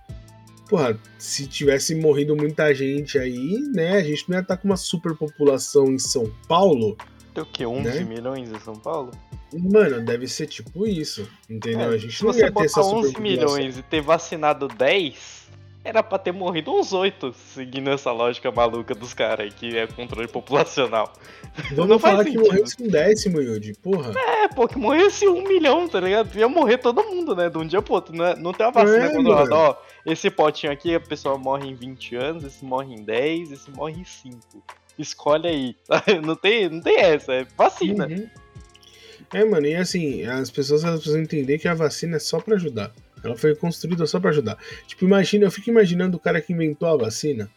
[0.68, 4.68] Porra, se tivesse morrido muita gente aí, né, a gente não ia estar tá com
[4.68, 6.96] uma superpopulação em São Paulo
[7.35, 7.66] Tem o quê?
[7.66, 8.05] 11 né?
[8.05, 9.11] milhões em São Paulo?
[9.53, 11.92] Mano, deve ser tipo isso, entendeu?
[11.92, 15.41] É, a gente não ia ter essa 11 milhões e ter vacinado 10,
[15.85, 20.29] era pra ter morrido uns 8, seguindo essa lógica maluca dos caras que é controle
[20.29, 21.12] populacional.
[21.73, 24.12] Vamos não falar que morresse um décimo, Yudi, porra.
[24.16, 26.37] É, pô, que morresse um milhão, tá ligado?
[26.38, 27.51] Ia morrer todo mundo, né?
[27.51, 28.14] De um dia pro outro.
[28.14, 29.77] Não, é, não tem uma vacina é, controlada, ó.
[30.07, 34.01] Esse potinho aqui, a pessoa morre em 20 anos, esse morre em 10, esse morre
[34.01, 34.38] em 5.
[34.99, 35.77] Escolhe aí.
[36.23, 38.07] Não tem, não tem essa, é vacina.
[38.07, 38.29] Uhum.
[39.33, 42.57] É, mano, e assim, as pessoas elas precisam entender que a vacina é só para
[42.57, 42.92] ajudar.
[43.24, 44.58] Ela foi construída só para ajudar.
[44.87, 47.50] Tipo, imagina, eu fico imaginando o cara que inventou a vacina.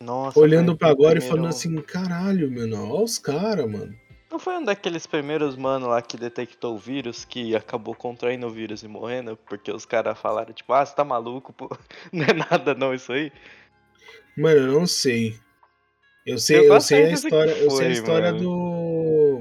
[0.00, 1.26] Nossa, olhando para agora primeiro...
[1.26, 3.94] e falando assim, caralho, meu, olha os caras, mano.
[4.30, 8.50] Não foi um daqueles primeiros mano lá que detectou o vírus, que acabou contraindo o
[8.50, 11.68] vírus e morrendo, porque os caras falaram, tipo, ah, você tá maluco, pô.
[12.10, 13.30] Não é nada não isso aí.
[14.36, 15.38] Mano, eu não sei.
[16.24, 19.40] Eu sei, eu, eu sei a história, foi, eu sei a história do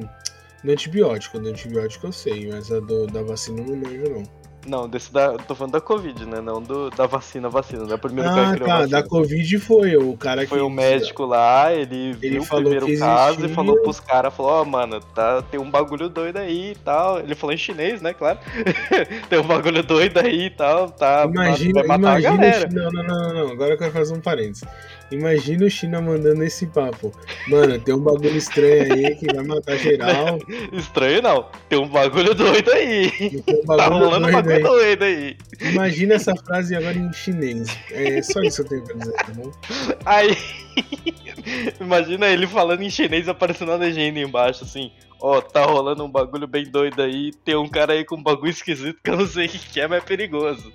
[0.64, 4.41] do antibiótico, do antibiótico eu sei, mas a do, da vacina eu não manjo, não.
[4.66, 5.38] Não, desse da.
[5.38, 6.40] Tô falando da Covid, né?
[6.40, 7.90] Não do, da vacina, vacina.
[7.90, 10.50] É o primeiro ah, cara que tá, da Covid foi o cara que.
[10.50, 14.52] Foi o médico lá, ele, ele viu o primeiro caso e falou pros caras, falou,
[14.52, 17.20] ó, oh, mano, tá, tem um bagulho doido aí e tal.
[17.20, 18.40] Ele falou em chinês, né, claro.
[19.30, 21.26] tem um bagulho doido aí e tal, tá.
[21.26, 22.70] Imagina, vai matar imagina, a galera.
[22.72, 24.64] Não, não, não, não, agora eu quero fazer um parênteses.
[25.12, 27.12] Imagina o China mandando esse papo.
[27.48, 30.40] Mano, tem um bagulho estranho aí que vai matar geral.
[30.72, 31.46] Estranho não.
[31.68, 33.12] Tem um bagulho doido aí.
[33.48, 34.64] Um bagulho tá rolando um bagulho aí.
[34.64, 35.38] doido aí.
[35.62, 37.68] Imagina essa frase agora em chinês.
[37.92, 39.52] É só isso que eu tenho pra dizer, tá bom?
[40.06, 40.38] Aí.
[41.80, 44.92] Imagina ele falando em chinês aparecendo a legenda embaixo, assim.
[45.20, 47.32] Ó, oh, tá rolando um bagulho bem doido aí.
[47.44, 49.88] Tem um cara aí com um bagulho esquisito que eu não sei o que é,
[49.88, 50.72] mas é perigoso.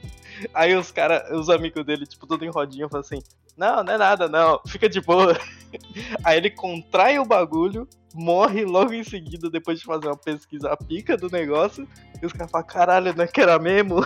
[0.52, 3.22] Aí os cara, os amigos dele, tipo, tudo em rodinha, falam assim:
[3.56, 5.38] Não, não é nada, não, fica de boa.
[6.24, 10.76] Aí ele contrai o bagulho, morre logo em seguida, depois de fazer uma pesquisa a
[10.76, 11.88] pica do negócio,
[12.20, 14.04] e os caras falam: Caralho, não é que era mesmo?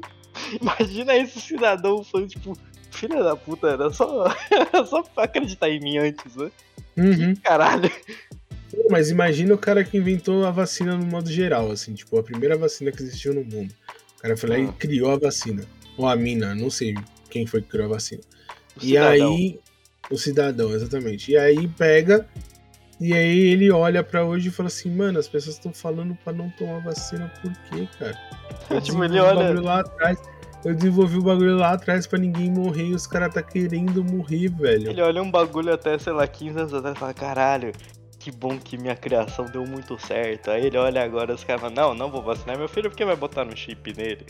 [0.60, 2.56] Imagina esse cidadão falando, tipo,
[2.90, 6.50] filha da puta, era só, era só acreditar em mim antes, né?
[6.96, 7.34] Uhum.
[7.36, 7.90] Caralho.
[8.90, 12.56] Mas imagina o cara que inventou a vacina no modo geral, assim, tipo, a primeira
[12.56, 13.74] vacina que existiu no mundo.
[14.26, 14.72] Cara foi lá e ah.
[14.76, 15.62] criou a vacina.
[15.96, 16.96] Ou a mina, não sei
[17.30, 18.22] quem foi que criou a vacina.
[18.76, 19.34] O e cidadão.
[19.34, 19.60] aí.
[20.10, 21.30] O cidadão, exatamente.
[21.30, 22.26] E aí pega.
[23.00, 26.32] E aí ele olha para hoje e fala assim, mano, as pessoas estão falando para
[26.32, 28.18] não tomar vacina, por quê, cara?
[28.68, 29.60] Eu tipo, ele olha.
[29.60, 30.18] lá atrás.
[30.64, 34.48] Eu desenvolvi o bagulho lá atrás pra ninguém morrer e os caras tá querendo morrer,
[34.48, 34.90] velho.
[34.90, 37.72] Ele olha um bagulho até, sei lá, 15 anos atrás e fala, caralho,
[38.26, 40.50] que bom que minha criação deu muito certo.
[40.50, 43.44] Aí ele olha agora os caras não, não vou vacinar meu filho porque vai botar
[43.44, 44.26] no chip nele.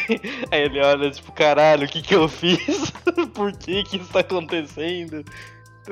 [0.52, 2.92] Aí ele olha, tipo, caralho, o que que eu fiz?
[3.32, 5.24] Por que que isso tá acontecendo?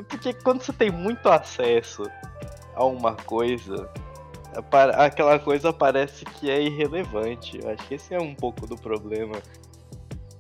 [0.07, 2.03] Porque quando você tem muito acesso
[2.75, 3.89] a uma coisa,
[4.99, 7.59] aquela coisa parece que é irrelevante.
[7.63, 9.37] Eu acho que esse é um pouco do problema.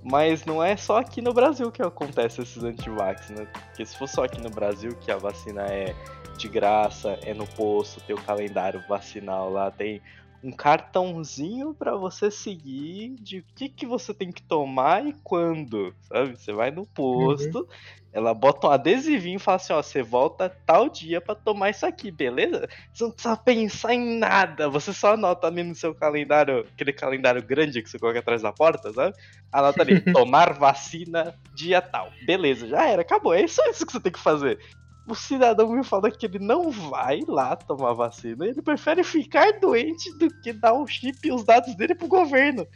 [0.04, 3.46] Mas não é só aqui no Brasil que acontece esses antivax, né?
[3.68, 5.96] Porque se for só aqui no Brasil que a vacina é
[6.36, 10.00] de graça, é no posto, tem o calendário vacinal lá, tem
[10.42, 15.94] um cartãozinho para você seguir de o que, que você tem que tomar e quando,
[16.02, 16.36] sabe?
[16.36, 17.66] Você vai no posto, uhum.
[18.12, 21.84] ela bota um adesivinho e fala assim, ó, você volta tal dia para tomar isso
[21.84, 22.68] aqui, beleza?
[22.92, 27.42] Você não precisa pensar em nada, você só anota ali no seu calendário, aquele calendário
[27.42, 29.16] grande que você coloca atrás da porta, sabe?
[29.50, 32.12] Anota ali, tomar vacina dia tal.
[32.24, 34.58] Beleza, já era, acabou, é só isso que você tem que fazer
[35.06, 40.12] o cidadão me fala que ele não vai lá tomar vacina, ele prefere ficar doente
[40.18, 42.66] do que dar o chip e os dados dele pro governo.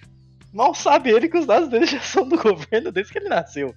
[0.53, 3.75] Mal sabe ele que os dados dele já são do governo desde que ele nasceu.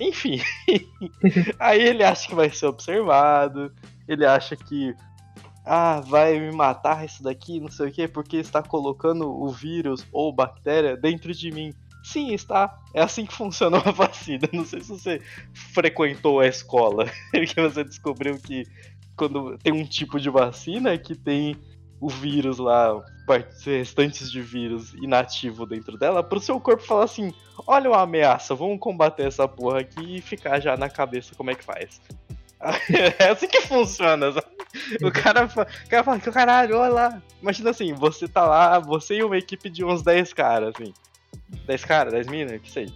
[0.00, 0.40] Enfim.
[1.58, 3.72] Aí ele acha que vai ser observado,
[4.06, 4.94] ele acha que
[5.64, 10.06] ah, vai me matar isso daqui, não sei o que, porque está colocando o vírus
[10.12, 11.72] ou bactéria dentro de mim.
[12.04, 12.78] Sim, está.
[12.92, 14.46] É assim que funcionou a vacina.
[14.52, 15.22] Não sei se você
[15.72, 18.64] frequentou a escola, que você descobriu que
[19.16, 21.56] quando tem um tipo de vacina que tem
[21.98, 23.02] o vírus lá,
[23.64, 27.32] restantes de vírus inativo dentro dela, pro seu corpo falar assim:
[27.66, 31.54] olha uma ameaça, vamos combater essa porra aqui e ficar já na cabeça como é
[31.54, 32.00] que faz.
[33.18, 34.46] É assim que funciona, sabe?
[35.02, 37.22] O cara, o cara fala, caralho, olha lá.
[37.42, 40.94] Imagina assim, você tá lá, você e uma equipe de uns 10 caras, assim.
[41.66, 42.92] 10 caras, 10 minas, que sei.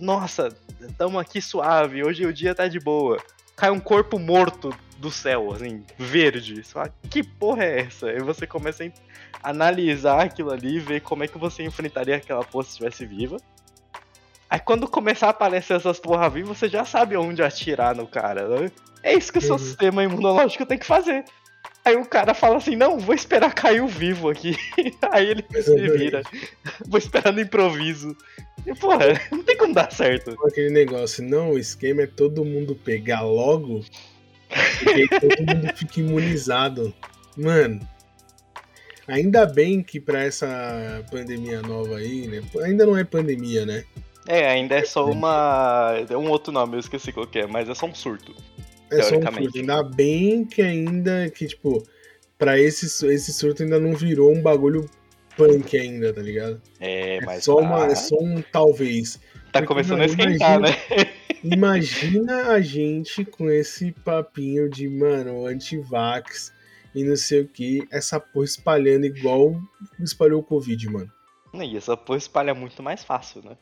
[0.00, 0.48] Nossa,
[0.96, 3.18] tamo aqui suave, hoje o dia tá de boa.
[3.56, 6.62] Cai um corpo morto do céu, assim, verde.
[6.62, 8.06] Você fala, que porra é essa?
[8.06, 12.64] Aí você começa a analisar aquilo ali, ver como é que você enfrentaria aquela porra
[12.64, 13.36] se estivesse viva.
[14.48, 18.48] Aí quando começar a aparecer essas porra vivas, você já sabe onde atirar no cara,
[18.48, 18.70] né?
[19.02, 19.58] É isso que o seu uhum.
[19.58, 21.24] sistema imunológico tem que fazer.
[21.84, 24.56] Aí o cara fala assim, não, vou esperar cair o vivo aqui.
[25.10, 26.22] Aí ele se vira.
[26.86, 28.16] Vou esperar no improviso.
[28.64, 30.36] E, porra, não tem como dar certo.
[30.46, 33.84] Aquele negócio, não, o esquema é todo mundo pegar logo,
[34.48, 36.94] porque aí todo mundo fica imunizado.
[37.36, 37.80] Mano,
[39.08, 42.42] ainda bem que pra essa pandemia nova aí, né?
[42.62, 43.84] Ainda não é pandemia, né?
[44.28, 45.94] É, ainda é só uma.
[46.08, 48.32] É um outro nome, eu esqueci qual é, mas é só um surto.
[48.98, 49.58] É só um surto.
[49.58, 51.86] Ainda bem que ainda, que, tipo,
[52.38, 54.88] pra esse, esse surto ainda não virou um bagulho
[55.36, 56.60] punk ainda, tá ligado?
[56.80, 57.38] É, mas.
[57.38, 57.62] É só, tá...
[57.62, 59.20] uma, é só um talvez.
[59.52, 61.12] Tá Porque, começando mano, a esquentar, imagina, né?
[61.44, 66.52] imagina a gente com esse papinho de, mano, anti-vax
[66.94, 69.60] e não sei o que, essa porra espalhando igual
[70.00, 71.10] espalhou o Covid, mano.
[71.54, 73.56] E essa porra espalha muito mais fácil, né?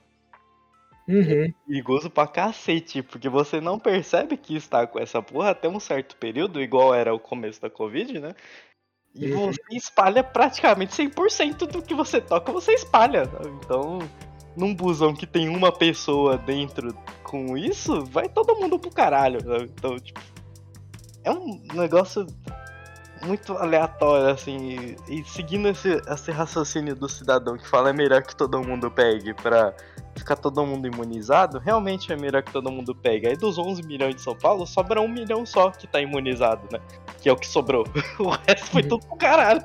[1.11, 1.45] Uhum.
[1.45, 5.81] É perigoso pra cacete, porque você não percebe que está com essa porra até um
[5.81, 8.35] certo período, igual era o começo da Covid, né?
[9.13, 9.47] E uhum.
[9.47, 13.25] você espalha praticamente 100% do que você toca, você espalha.
[13.59, 13.99] Então,
[14.57, 16.95] num busão que tem uma pessoa dentro
[17.25, 19.41] com isso, vai todo mundo pro caralho.
[19.63, 20.21] Então, tipo,
[21.25, 22.25] é um negócio
[23.27, 24.97] muito aleatório, assim.
[25.09, 29.35] E, seguindo esse, esse raciocínio do cidadão que fala é melhor que todo mundo pegue
[29.35, 29.75] pra
[30.17, 33.29] ficar todo mundo imunizado, realmente é melhor que todo mundo pegue.
[33.29, 36.81] Aí dos 11 milhões de São Paulo, sobra um milhão só que tá imunizado, né?
[37.21, 37.85] Que é o que sobrou.
[38.19, 39.63] o resto foi tudo pro caralho.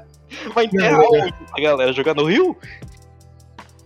[0.54, 1.94] Vai enterrar onde a galera?
[1.94, 2.58] Jogar no Rio?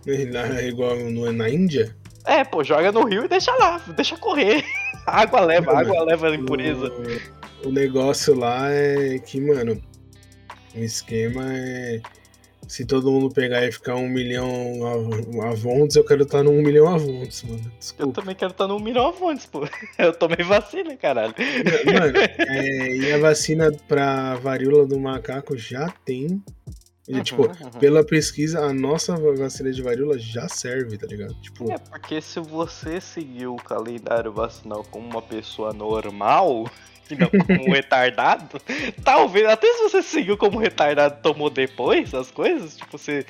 [0.06, 1.94] É igual no, na Índia?
[2.24, 4.64] É, pô, joga no rio e deixa lá, deixa correr.
[5.06, 6.92] A água leva, a água leva a impureza.
[7.64, 9.80] O, o negócio lá é que, mano,
[10.74, 12.00] o esquema é
[12.70, 14.48] se todo mundo pegar e ficar um milhão
[15.42, 17.72] avontes, eu quero estar num milhão avontes, mano.
[17.76, 18.04] Desculpa.
[18.04, 19.66] Eu também quero estar num milhão avontes, pô.
[19.98, 21.34] Eu tomei vacina, caralho.
[21.84, 26.40] Mano, é, e a vacina pra varíola do macaco já tem.
[27.08, 27.70] E, uhum, tipo, uhum.
[27.80, 31.34] pela pesquisa, a nossa vacina de varíola já serve, tá ligado?
[31.40, 31.72] Tipo...
[31.72, 36.70] É, porque se você seguir o calendário vacinal como uma pessoa normal,
[37.16, 38.60] não como retardado,
[39.04, 43.26] talvez, até se você seguiu como retardado tomou depois as coisas, tipo, você.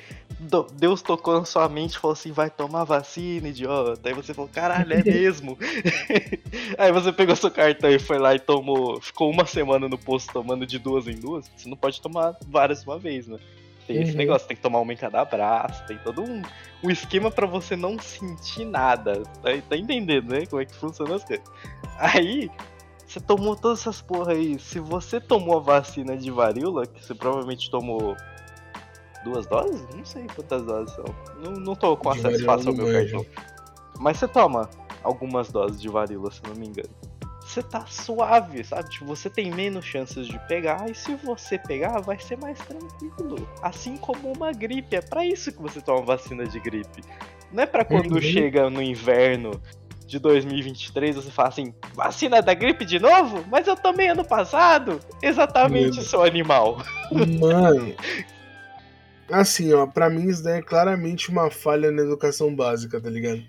[0.73, 4.09] Deus tocou na sua mente e falou assim, vai tomar vacina, idiota.
[4.09, 5.55] Aí você falou, caralho, é mesmo.
[6.79, 8.99] Aí você pegou seu cartão e foi lá e tomou.
[8.99, 11.47] Ficou uma semana no posto tomando de duas em duas.
[11.55, 13.37] Você não pode tomar várias uma vez, né?
[13.87, 14.03] Tem uhum.
[14.03, 16.41] esse negócio, tem que tomar uma em cada braço, tem todo um,
[16.83, 19.23] um esquema para você não sentir nada.
[19.41, 20.45] Tá, tá entendendo, né?
[20.45, 21.45] Como é que funciona as coisas.
[21.97, 22.49] Aí,
[23.11, 24.57] você tomou todas essas porra aí.
[24.57, 28.15] Se você tomou a vacina de varíola, que você provavelmente tomou
[29.25, 29.85] duas doses?
[29.93, 31.03] Não sei quantas doses são.
[31.43, 33.25] Não, não tô com acesso fácil ao meu cartão.
[33.99, 34.69] Mas você toma
[35.03, 36.89] algumas doses de varíola, se não me engano.
[37.41, 38.89] Você tá suave, sabe?
[38.89, 43.45] Tipo, você tem menos chances de pegar, e se você pegar, vai ser mais tranquilo.
[43.61, 44.95] Assim como uma gripe.
[44.95, 47.03] É para isso que você toma vacina de gripe.
[47.51, 48.21] Não é para quando uhum.
[48.21, 49.61] chega no inverno
[50.11, 53.45] de 2023 você fala assim: vacina da gripe de novo?
[53.49, 54.99] Mas eu tomei ano passado.
[55.21, 56.03] Exatamente, Meu...
[56.03, 56.83] seu animal.
[57.39, 57.95] Mano.
[59.31, 63.41] Assim, ó, pra mim isso daí é claramente uma falha na educação básica, tá ligado?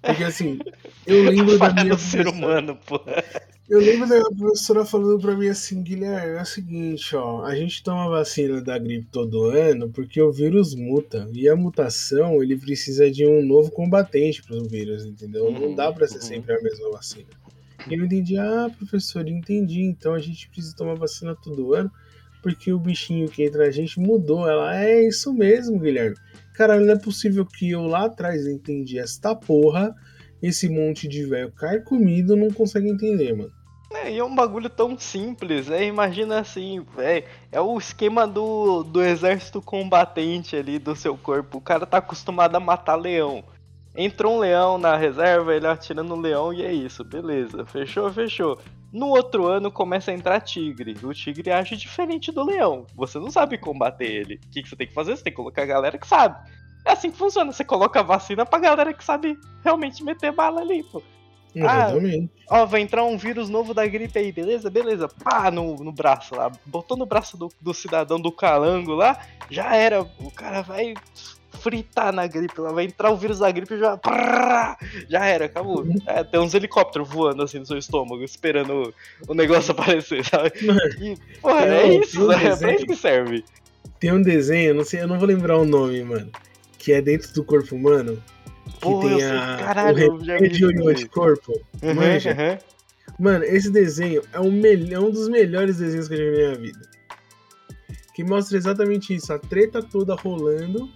[0.00, 0.58] Porque assim,
[1.06, 1.98] eu lembro da minha.
[1.98, 2.98] ser humano, pô.
[3.68, 7.82] Eu lembro da professora falando pra mim assim, Guilherme, é o seguinte, ó, a gente
[7.82, 11.28] toma vacina da gripe todo ano porque o vírus muta.
[11.32, 15.46] E a mutação, ele precisa de um novo combatente pro vírus, entendeu?
[15.46, 16.22] Uhum, Não dá pra ser uhum.
[16.22, 17.26] sempre a mesma vacina.
[17.90, 19.82] E eu entendi, ah, professor, entendi.
[19.82, 21.90] Então a gente precisa tomar vacina todo ano
[22.46, 24.48] porque o bichinho que entra na gente mudou.
[24.48, 26.16] Ela, é isso mesmo, Guilherme.
[26.54, 29.92] Cara, não é possível que eu lá atrás entendi esta porra,
[30.46, 31.52] esse monte de velho
[31.84, 33.52] comido não consegue entender, mano.
[33.92, 38.82] É, e é um bagulho tão simples, é, imagina assim, é, é o esquema do,
[38.82, 41.58] do exército combatente ali do seu corpo.
[41.58, 43.44] O cara tá acostumado a matar leão.
[43.96, 47.64] Entrou um leão na reserva, ele atira no leão e é isso, beleza.
[47.64, 48.58] Fechou, fechou.
[48.92, 50.96] No outro ano começa a entrar tigre.
[51.02, 52.86] O tigre age diferente do leão.
[52.94, 54.34] Você não sabe combater ele.
[54.34, 55.16] O que, que você tem que fazer?
[55.16, 56.38] Você tem que colocar a galera que sabe.
[56.86, 57.52] É assim que funciona.
[57.52, 61.02] Você coloca a vacina pra galera que sabe realmente meter bala ali, pô.
[61.54, 62.30] Exatamente.
[62.48, 64.70] Ah, ó, vai entrar um vírus novo da gripe aí, beleza?
[64.70, 65.08] Beleza.
[65.08, 66.52] Pá, no, no braço lá.
[66.64, 69.18] Botou no braço do, do cidadão do calango lá,
[69.50, 70.02] já era.
[70.02, 70.94] O cara vai
[71.60, 73.98] fritar na gripe lá, vai entrar o vírus da gripe e já.
[75.08, 75.84] Já era, acabou.
[76.06, 78.92] É, tem uns helicópteros voando assim no seu estômago, esperando
[79.26, 80.52] o, o negócio aparecer, sabe?
[81.00, 83.44] E, porra, é isso, um é pra isso que serve.
[83.98, 86.30] Tem um desenho, não sei, eu não vou lembrar o nome, mano.
[86.86, 88.22] Que é dentro do corpo humano
[88.80, 91.52] que tem a, caralho, o remédio de anticorpo.
[91.82, 92.58] Uhum, Uhum.
[93.18, 96.36] Mano, esse desenho é um, é um dos melhores desenhos que eu já vi na
[96.36, 96.88] minha vida.
[98.14, 100.88] que mostra exatamente isso, a treta toda rolando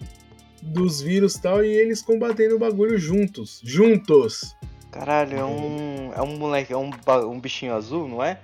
[0.62, 3.60] dos vírus e tal, e eles combatendo o bagulho juntos.
[3.64, 4.54] Juntos!
[4.92, 6.12] Caralho, é um.
[6.14, 6.90] É um moleque, é um,
[7.28, 8.40] um bichinho azul, não é?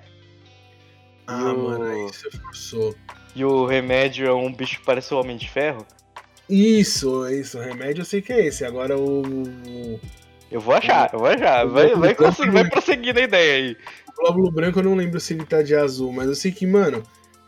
[1.29, 1.59] Ah, o...
[1.71, 2.93] mano, aí você forçou.
[3.37, 5.87] E o remédio é um bicho que parece o Homem de Ferro?
[6.49, 7.59] Isso, isso.
[7.59, 8.65] O remédio eu sei que é esse.
[8.65, 9.23] Agora o.
[10.51, 11.65] Eu vou achar, eu vou achar.
[11.67, 13.77] Vai, vai, conseguir, vai prosseguir na ideia aí.
[14.09, 16.67] O glóbulo branco eu não lembro se ele tá de azul, mas eu sei que,
[16.67, 17.03] mano,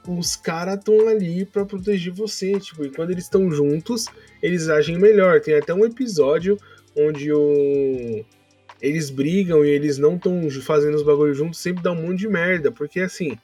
[0.07, 2.59] os caras estão ali para proteger você.
[2.59, 4.07] Tipo, e quando eles estão juntos,
[4.43, 5.41] eles agem melhor.
[5.41, 6.59] Tem até um episódio
[6.97, 8.25] onde o.
[8.81, 12.29] Eles brigam e eles não estão fazendo os bagulhos juntos, sempre dá um monte de
[12.29, 12.71] merda.
[12.71, 13.37] Porque assim,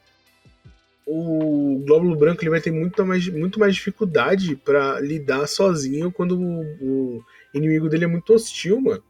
[1.07, 6.39] o glóbulo branco ele vai ter muito mais, muito mais dificuldade para lidar sozinho quando
[6.39, 9.03] o, o, inimigo dele é muito hostil, mano.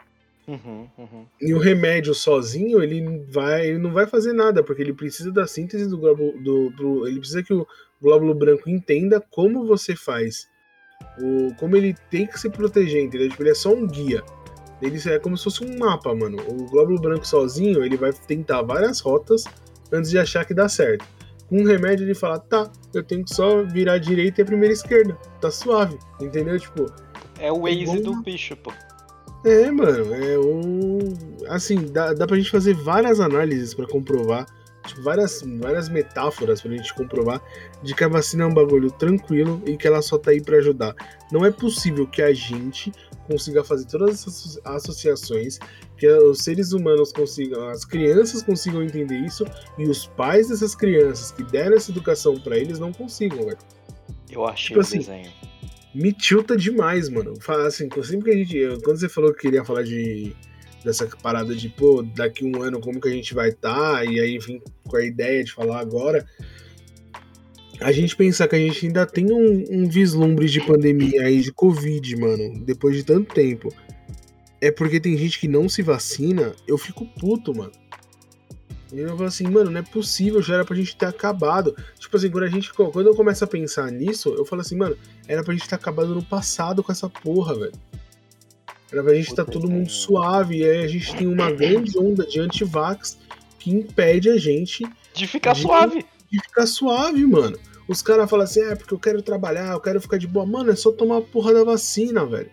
[0.47, 1.26] Uhum, uhum.
[1.40, 5.47] E o remédio sozinho, ele, vai, ele não vai fazer nada, porque ele precisa da
[5.47, 6.42] síntese do glóbulo.
[6.42, 7.66] Do, do, ele precisa que o
[8.03, 10.49] glóbulo branco entenda como você faz.
[11.18, 13.28] O, como ele tem que se proteger, entendeu?
[13.30, 14.22] Tipo, ele é só um guia.
[14.82, 16.38] Ele é como se fosse um mapa, mano.
[16.47, 19.45] O glóbulo branco sozinho, ele vai tentar várias rotas
[19.90, 21.07] antes de achar que dá certo.
[21.49, 24.72] Com um remédio ele fala, tá, eu tenho que só virar direita e a primeira
[24.72, 25.16] esquerda.
[25.40, 26.59] Tá suave, entendeu?
[26.59, 26.86] Tipo.
[27.38, 28.72] É o Waze é do bicho, pô.
[29.45, 30.99] É, mano, é o.
[31.49, 34.47] Assim, dá, dá pra gente fazer várias análises para comprovar,
[34.87, 37.41] tipo, várias, várias metáforas pra gente comprovar
[37.82, 40.59] de que a vacina é um bagulho tranquilo e que ela só tá aí para
[40.59, 40.95] ajudar.
[41.32, 42.93] Não é possível que a gente
[43.26, 45.59] consiga fazer todas essas associações,
[45.97, 49.47] que os seres humanos consigam, as crianças consigam entender isso
[49.78, 53.59] e os pais dessas crianças que deram essa educação para eles não consigam, velho.
[54.30, 55.30] Eu achei tipo o assim, desenho
[55.95, 57.35] me tilta demais, mano.
[57.64, 58.82] Assim, sempre que a gente.
[58.82, 60.35] Quando você falou que queria falar de.
[60.85, 64.20] Dessa parada de, pô, daqui um ano como que a gente vai estar, tá, e
[64.20, 66.26] aí vim com a ideia de falar agora.
[67.80, 71.53] A gente pensar que a gente ainda tem um, um vislumbre de pandemia aí, de
[71.53, 73.72] Covid, mano, depois de tanto tempo.
[74.61, 77.72] É porque tem gente que não se vacina, eu fico puto, mano.
[78.95, 81.74] E eu falo assim, mano, não é possível, já era pra gente ter acabado.
[81.99, 82.72] Tipo assim, quando a gente.
[82.72, 86.14] Quando eu começo a pensar nisso, eu falo assim, mano, era pra gente ter acabado
[86.14, 87.72] no passado com essa porra, velho.
[89.03, 90.59] Pra gente tá todo mundo suave.
[90.59, 93.18] E aí a gente tem uma grande onda de antivax
[93.59, 94.84] que impede a gente.
[95.14, 96.07] De ficar de, suave.
[96.30, 97.59] De ficar suave, mano.
[97.88, 100.47] Os caras falam assim, é porque eu quero trabalhar, eu quero ficar de boa.
[100.47, 102.51] Mano, é só tomar a porra da vacina, velho.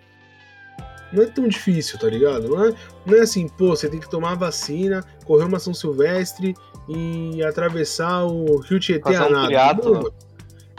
[1.11, 2.47] Não é tão difícil, tá ligado?
[2.47, 2.73] Não é,
[3.05, 6.55] não é assim, pô, você tem que tomar a vacina, correr uma São Silvestre
[6.87, 9.47] e atravessar o Rio Tietê a nada.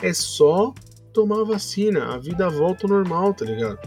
[0.03, 0.73] é só
[1.13, 3.79] tomar a vacina, a vida volta ao normal, tá ligado?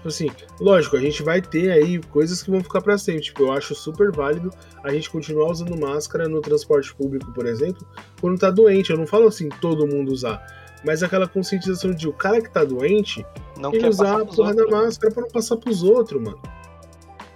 [0.00, 3.20] Tipo assim, lógico, a gente vai ter aí coisas que vão ficar para sempre.
[3.20, 4.50] Tipo, eu acho super válido
[4.82, 7.86] a gente continuar usando máscara no transporte público, por exemplo,
[8.18, 8.90] quando tá doente.
[8.90, 10.42] Eu não falo assim todo mundo usar
[10.84, 13.24] mas aquela conscientização de o cara que tá doente,
[13.58, 16.40] não ele usar a porra da máscara pra não passar pros outros, mano.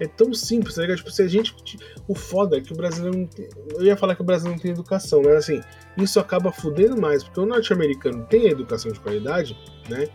[0.00, 0.96] É tão simples, tá ligado?
[0.96, 1.54] Tipo, se a gente.
[2.08, 3.48] O foda é que o brasileiro não tem...
[3.76, 5.60] Eu ia falar que o brasileiro não tem educação, mas assim,
[5.96, 9.56] isso acaba fudendo mais, porque o norte-americano tem a educação de qualidade,
[9.88, 10.08] né?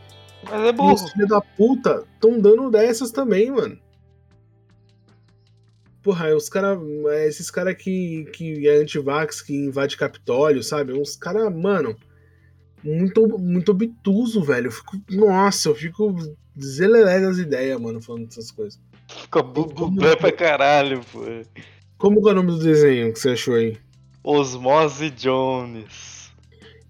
[0.44, 0.92] Mas é burro.
[0.92, 3.78] E os filhos da puta estão dando dessas também, mano.
[6.02, 6.80] Porra, os caras.
[7.28, 10.94] Esses caras que, que é antivax, que invade Capitólio, sabe?
[10.94, 11.96] Uns caras, mano
[12.84, 14.68] muito, muito obtuso, velho.
[14.68, 16.16] Eu fico, nossa, eu fico
[16.60, 18.80] zelelé das ideias, mano, falando dessas coisas.
[19.08, 21.22] Fica bububré pra caralho, pô.
[21.98, 23.78] Como é o nome do desenho que você achou aí?
[24.24, 26.19] Osmose Jones.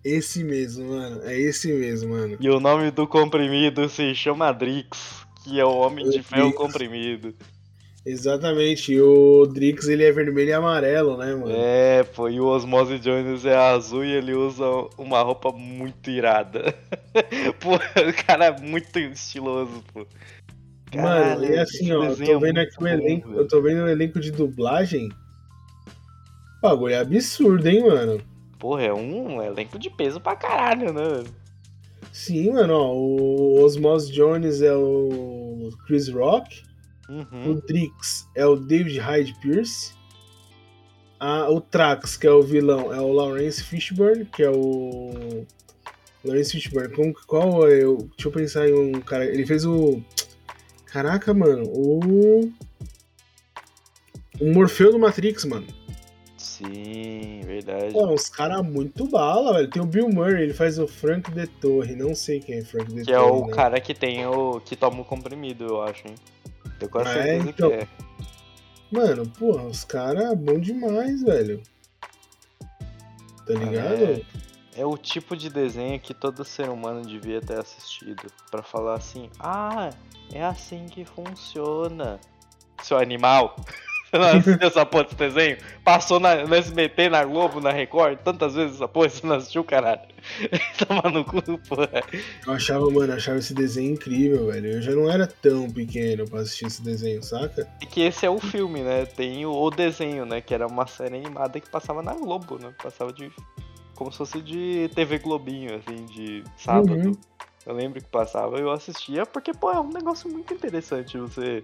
[0.04, 1.22] Esse mesmo, mano.
[1.24, 2.38] É esse mesmo, mano.
[2.40, 6.54] E o nome do comprimido se chama Drix, que é o Homem o de Ferro
[6.54, 7.34] comprimido.
[8.06, 11.52] Exatamente, o Drix ele é vermelho e amarelo, né, mano?
[11.52, 14.66] É, pô, e o Osmose Jones é azul e ele usa
[14.98, 16.74] uma roupa muito irada.
[17.60, 20.08] pô, o cara é muito estiloso, pô.
[20.92, 23.90] Caralho, mano, e assim, ó, eu tô vendo aqui o elenco, eu tô vendo o
[23.90, 25.10] elenco de dublagem.
[26.58, 28.29] O bagulho é absurdo, hein, mano?
[28.60, 31.24] Porra, é um elenco de peso pra caralho, né?
[32.12, 36.64] Sim, mano, ó, o Osmose Jones é o Chris Rock.
[37.10, 37.52] Uhum.
[37.52, 39.94] O Drix é o David Hyde Pierce.
[41.20, 45.46] Ah, o Trax, que é o vilão, é o Lawrence Fishburne, que é o.
[46.24, 46.96] Lawrence Fishburne.
[46.96, 47.98] Com, qual é o.
[47.98, 49.26] Deixa eu pensar em um cara.
[49.26, 50.02] Ele fez o.
[50.86, 51.64] Caraca, mano.
[51.68, 52.52] O.
[54.40, 55.68] O Morfeu do Matrix, mano.
[56.60, 57.94] Sim, verdade.
[57.94, 59.70] Pô, uns caras muito bala, velho.
[59.70, 61.96] Tem o Bill Murray, ele faz o Frank de Torre.
[61.96, 63.06] Não sei quem é Frank de que Torre.
[63.06, 63.54] Que é o né?
[63.54, 64.60] cara que tem o.
[64.60, 66.16] que toma o comprimido, eu acho, hein?
[66.78, 67.70] Tenho quase certeza é, então...
[67.70, 67.88] que é.
[68.92, 71.62] Mano, porra, os caras é bom demais, velho.
[73.48, 74.04] Tá ligado?
[74.04, 74.22] É.
[74.82, 78.30] é o tipo de desenho que todo ser humano devia ter assistido.
[78.52, 79.92] para falar assim, ah,
[80.34, 82.20] é assim que funciona.
[82.84, 83.56] Seu animal.
[84.10, 85.58] Você não assistiu essa porra desse desenho?
[85.84, 89.64] Passou na, no SBT, na Globo, na Record, tantas vezes essa porra, você não assistiu,
[89.64, 90.02] caralho?
[90.88, 92.04] Toma no cu, porra.
[92.46, 94.68] Eu achava, mano, eu achava esse desenho incrível, velho.
[94.74, 97.68] Eu já não era tão pequeno pra assistir esse desenho, saca?
[97.82, 99.06] E que esse é o filme, né?
[99.06, 100.42] Tem o, o desenho, né?
[100.42, 102.74] Que era uma série animada que passava na Globo, né?
[102.82, 103.32] Passava de.
[103.94, 107.10] Como se fosse de TV Globinho, assim, de sábado.
[107.10, 107.18] Uhum.
[107.66, 111.62] Eu lembro que passava e eu assistia porque, pô, é um negócio muito interessante você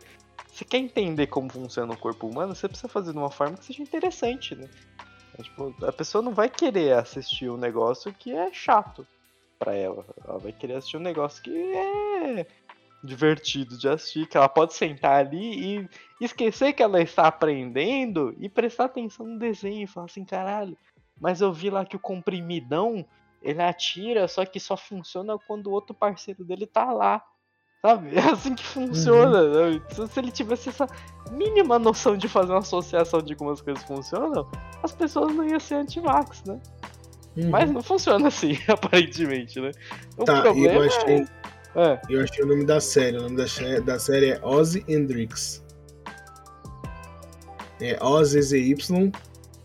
[0.56, 3.66] você quer entender como funciona o corpo humano, você precisa fazer de uma forma que
[3.66, 4.70] seja interessante, né?
[5.38, 9.06] É, tipo, a pessoa não vai querer assistir um negócio que é chato
[9.60, 10.06] para ela.
[10.26, 12.48] Ela vai querer assistir um negócio que é
[13.04, 15.90] divertido de assistir, que ela pode sentar ali e
[16.22, 20.78] esquecer que ela está aprendendo e prestar atenção no desenho e falar assim, caralho,
[21.20, 23.06] mas eu vi lá que o comprimidão
[23.42, 27.22] ele atira, só que só funciona quando o outro parceiro dele tá lá.
[27.82, 28.16] Sabe?
[28.16, 29.42] É assim que funciona.
[29.42, 30.08] Uhum.
[30.08, 30.88] Se ele tivesse essa
[31.32, 34.50] mínima noção de fazer uma associação de como as coisas funcionam,
[34.84, 36.60] as pessoas não iam ser anti-vax, né?
[37.38, 37.50] Uhum.
[37.50, 39.72] Mas não funciona assim, aparentemente, né?
[40.18, 41.26] O tá, problema eu achei,
[41.76, 42.02] é...
[42.10, 43.18] eu achei o nome da série.
[43.18, 43.46] O nome da,
[43.84, 45.64] da série é Ozzy Hendrix.
[47.82, 48.76] É Ozzy ZY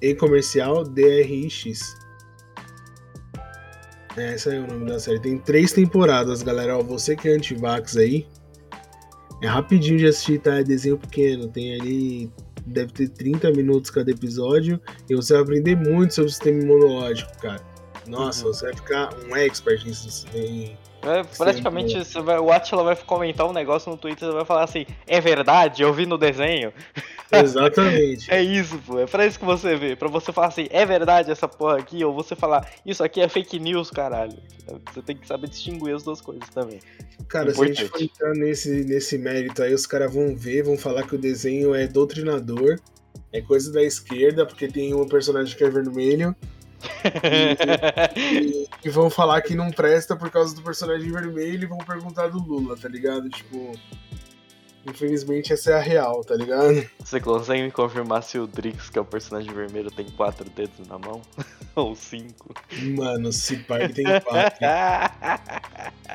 [0.02, 1.99] E comercial DRX.
[4.16, 5.20] É, esse é o nome da série.
[5.20, 6.76] Tem três temporadas, galera.
[6.76, 8.26] Ó, você que é anti-vax aí,
[9.42, 10.56] é rapidinho de assistir, tá?
[10.56, 11.48] É desenho pequeno.
[11.48, 12.32] Tem ali.
[12.66, 14.80] Deve ter 30 minutos cada episódio.
[15.08, 17.60] E você vai aprender muito sobre o sistema imunológico, cara.
[18.06, 18.52] Nossa, uhum.
[18.52, 19.84] você vai ficar um expert
[20.34, 24.64] em, é, praticamente vai, o Atila vai comentar um negócio no Twitter e vai falar
[24.64, 26.72] assim: é verdade, eu vi no desenho.
[27.32, 28.30] Exatamente.
[28.30, 28.98] é isso, pô.
[28.98, 29.96] É pra isso que você vê.
[29.96, 33.28] Pra você falar assim: é verdade essa porra aqui, ou você falar: isso aqui é
[33.28, 34.36] fake news, caralho.
[34.92, 36.80] Você tem que saber distinguir as duas coisas também.
[37.28, 37.76] Cara, Importante.
[37.76, 41.04] se a gente for entrar nesse, nesse mérito aí, os caras vão ver, vão falar
[41.04, 42.78] que o desenho é doutrinador,
[43.32, 46.34] é coisa da esquerda, porque tem um personagem que é vermelho
[48.16, 52.28] e, e, vão falar que não presta por causa do personagem vermelho e vão perguntar
[52.28, 53.28] do Lula, tá ligado?
[53.28, 53.72] Tipo.
[54.86, 56.88] Infelizmente essa é a real, tá ligado?
[56.98, 60.88] Você consegue me confirmar se o Drix, que é o personagem vermelho, tem quatro dedos
[60.88, 61.20] na mão?
[61.76, 62.54] Ou cinco?
[62.96, 64.58] Mano, se pai ele tem quatro.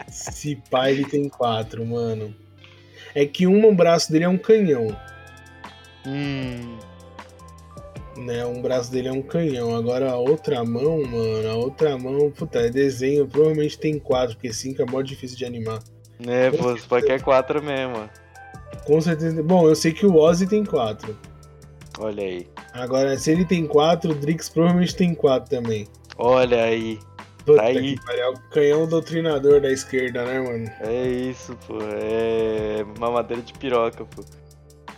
[0.09, 2.35] se pai ele tem quatro, mano.
[3.13, 4.87] É que um braço dele é um canhão.
[6.07, 6.79] Hum
[8.17, 8.45] né?
[8.45, 9.75] Um braço dele é um canhão.
[9.75, 13.27] Agora a outra mão, mano, a outra mão, puta, é desenho.
[13.27, 15.79] Provavelmente tem quatro, porque cinco é mó difícil de animar.
[16.25, 18.09] É, pô, você pode quer quatro mesmo.
[18.85, 19.41] Com certeza.
[19.43, 21.17] Bom, eu sei que o Ozzy tem quatro.
[21.99, 22.47] Olha aí.
[22.73, 25.87] Agora, se ele tem quatro, o Drix provavelmente tem quatro também.
[26.17, 26.99] Olha aí.
[27.45, 27.95] Puta tá aí.
[28.09, 30.69] É o canhão doutrinador da esquerda, né, mano?
[30.81, 31.77] É isso, pô.
[31.81, 34.23] É mamadeira de piroca, pô.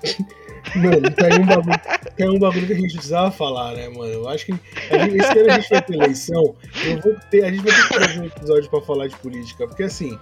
[0.77, 4.11] Mano, tem um, bagulho, um bagulho que a gente precisava falar, né, mano?
[4.11, 6.55] Eu acho que gente, esse ano a gente vai ter eleição.
[6.85, 9.67] Eu vou ter, a gente vai ter que fazer um episódio pra falar de política.
[9.67, 10.17] Porque assim,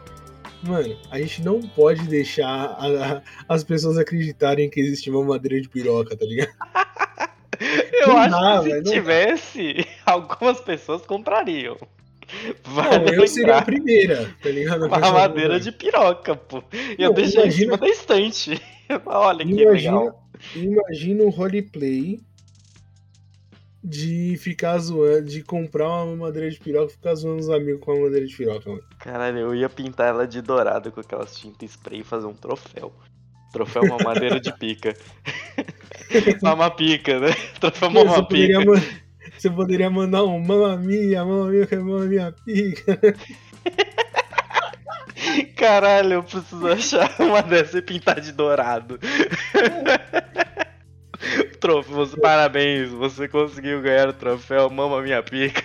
[0.63, 5.61] mano, a gente não pode deixar a, a, as pessoas acreditarem que existe uma madeira
[5.61, 6.53] de piroca, tá ligado?
[7.93, 11.77] Eu não acho dá, que se tivesse, algumas pessoas comprariam.
[12.63, 14.87] Vai não, eu seria a primeira, tá ligado?
[14.87, 16.63] Uma madeira de piroca, pô.
[16.97, 17.47] E eu deixei imagina...
[17.47, 18.61] em cima da estante.
[19.05, 20.24] Olha que imagina, legal.
[20.55, 22.19] Imagina um roleplay
[23.83, 27.91] de ficar zoando, de comprar uma madeira de piroca e ficar zoando os amigos com
[27.91, 28.83] a madeira de piroca, mano.
[28.97, 32.91] Caralho, eu ia pintar ela de dourado com aquelas tinta spray e fazer um troféu.
[33.53, 34.95] Troféu uma madeira de pica.
[36.41, 37.29] Mama pica, né?
[37.59, 38.59] Troféu mama pica.
[39.37, 42.99] Você poderia mandar um mamma mia, mamma mia, mamma mia pica.
[45.55, 48.99] Caralho, eu preciso achar uma dessa e pintar de dourado.
[51.59, 55.63] Troféu, você, parabéns, você conseguiu ganhar o troféu Mama Minha Pica.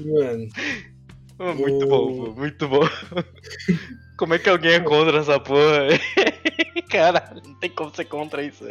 [0.00, 0.48] Mano.
[1.38, 2.88] Muito bom, muito bom.
[4.16, 5.88] Como é que alguém é contra essa porra?
[6.88, 8.64] Caralho, não tem como ser contra isso.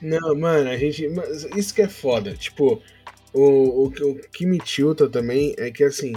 [0.00, 1.06] Não, mano, a gente.
[1.54, 2.34] Isso que é foda.
[2.34, 2.82] Tipo,
[3.36, 6.14] o, o, o que me tilta também é que, assim,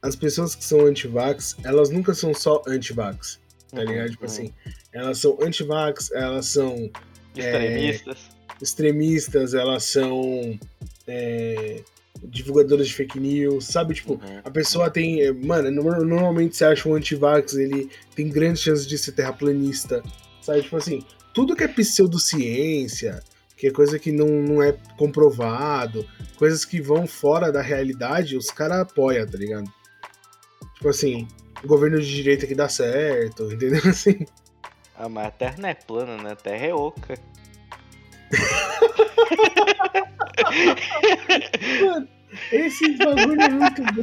[0.00, 3.38] as pessoas que são anti-vax, elas nunca são só anti-vax,
[3.70, 4.10] tá uhum, ligado?
[4.10, 4.30] Tipo uhum.
[4.30, 4.54] assim,
[4.92, 6.90] elas são anti-vax, elas são.
[7.36, 8.18] Extremistas.
[8.18, 10.58] É, extremistas, elas são.
[11.06, 11.82] É,
[12.24, 13.94] divulgadoras de fake news, sabe?
[13.94, 14.40] Tipo, uhum.
[14.44, 15.22] a pessoa tem.
[15.22, 20.02] É, mano, normalmente você acha um anti-vax, ele tem grandes chances de ser terraplanista,
[20.40, 20.62] sabe?
[20.62, 23.20] Tipo assim, tudo que é pseudociência,
[23.58, 28.52] que é coisa que não, não é comprovado, coisas que vão fora da realidade, os
[28.52, 29.68] caras apoiam, tá ligado?
[30.74, 31.26] Tipo assim,
[31.66, 33.82] governo de direita que dá certo, entendeu?
[33.84, 34.24] Assim.
[34.96, 36.32] Ah, mas a Terra não é plana, né?
[36.32, 37.14] A Terra é oca.
[41.82, 42.08] Mano,
[42.52, 44.02] esse bagulho é muito bom.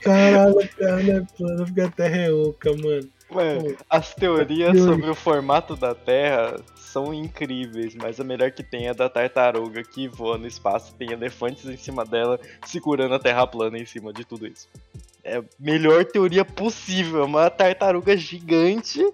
[0.00, 3.10] Caralho, a Terra não é plana porque a Terra é oca, mano.
[3.30, 8.88] Mano, as teorias sobre o formato da Terra são incríveis, mas a melhor que tem
[8.88, 13.46] é da tartaruga que voa no espaço, tem elefantes em cima dela, segurando a Terra
[13.46, 14.66] plana em cima de tudo isso.
[15.22, 19.04] É a melhor teoria possível, uma tartaruga gigante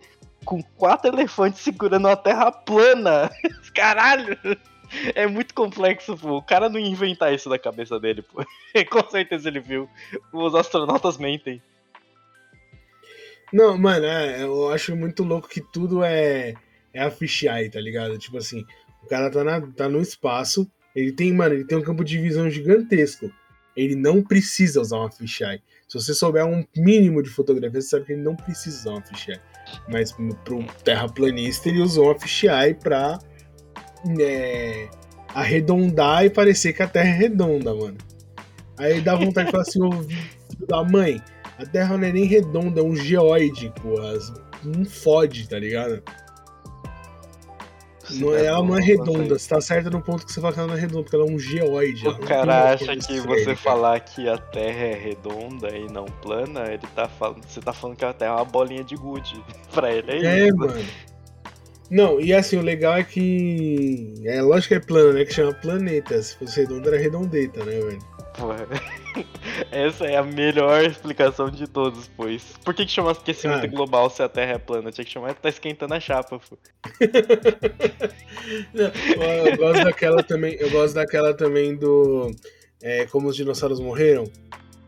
[0.45, 3.31] com quatro elefantes segurando a Terra plana.
[3.75, 4.39] Caralho!
[5.15, 6.37] É muito complexo, pô.
[6.37, 8.45] O cara não inventar isso na cabeça dele, pô.
[8.91, 9.89] Com certeza ele viu.
[10.33, 11.61] Os astronautas mentem.
[13.53, 16.55] Não, mano, é, eu acho muito louco que tudo é,
[16.93, 18.19] é a fisheye, tá ligado?
[18.19, 18.65] Tipo assim,
[19.03, 22.19] o cara tá, na, tá no espaço, ele tem, mano, ele tem um campo de
[22.19, 23.31] visão gigantesco.
[23.77, 25.61] Ele não precisa usar uma fisheye.
[25.89, 29.03] Se você souber um mínimo de fotografia, você sabe que ele não precisa usar uma
[29.03, 29.41] fisheye.
[29.89, 30.13] Mas
[30.45, 33.19] pro terraplanista, ele usou uma fisheye pra
[34.21, 34.89] é,
[35.35, 37.99] arredondar e parecer que a Terra é redonda, mano.
[38.79, 41.21] Aí dá vontade de falar assim, ô da mãe,
[41.59, 44.15] a Terra não é nem redonda, é um geoide, porra.
[44.65, 46.03] Não fode, tá ligado?
[48.11, 50.59] Não é, ela não é redonda, você tá certo no ponto que você fala que
[50.59, 52.07] ela não é redonda, porque ela é um geoide.
[52.07, 56.87] O cara acha que você falar que a Terra é redonda e não plana, ele
[56.95, 57.43] tá falando.
[57.45, 59.43] Você tá falando que a Terra é uma bolinha de gude.
[59.73, 60.57] pra ele é, é isso.
[60.57, 60.85] mano.
[61.91, 64.15] Não, e assim, o legal é que.
[64.25, 65.25] É lógico que é plana, né?
[65.25, 66.21] Que chama planeta.
[66.21, 67.99] Se fosse redonda, era redondeta, né, velho?
[68.37, 68.67] Porra.
[69.71, 72.43] Essa é a melhor explicação de todos, pois.
[72.65, 73.69] Por que, que chama aquecimento ah.
[73.69, 74.91] global se a Terra é plana?
[74.91, 76.59] Tinha que chamar tá esquentando a chapa, pô.
[78.75, 80.55] Não, eu gosto daquela também.
[80.59, 82.31] Eu gosto daquela também do.
[82.83, 84.25] É, como os dinossauros morreram.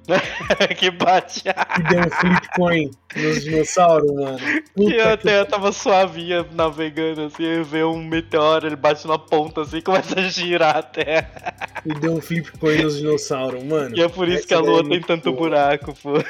[0.78, 1.42] que bate.
[1.42, 4.38] Que deu um flip coin nos dinossauros, mano.
[4.74, 9.18] Puta que a Terra tava suavinha navegando assim, e vê um meteoro, ele bate na
[9.18, 11.54] ponta assim e começa a girar a Terra.
[11.84, 13.96] E deu um flip coin nos dinossauros, mano.
[13.96, 15.48] E é por isso que a Lua é tem tanto boa.
[15.48, 16.22] buraco, pô.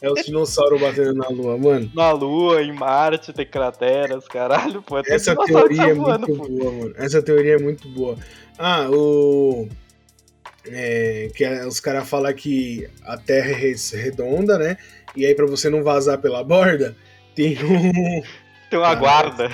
[0.00, 1.90] É os dinossauros batendo na Lua, mano.
[1.94, 4.98] Na Lua, em Marte, tem crateras, caralho, pô.
[4.98, 6.48] É Essa teoria é muito pô.
[6.48, 6.94] boa, mano.
[6.96, 8.16] Essa teoria é muito boa.
[8.58, 9.68] Ah, o.
[10.66, 14.76] É, que é, os caras falam que a Terra é redonda, né?
[15.16, 16.96] E aí, para você não vazar pela borda,
[17.34, 18.22] tem um.
[18.68, 19.48] Tem uma guarda.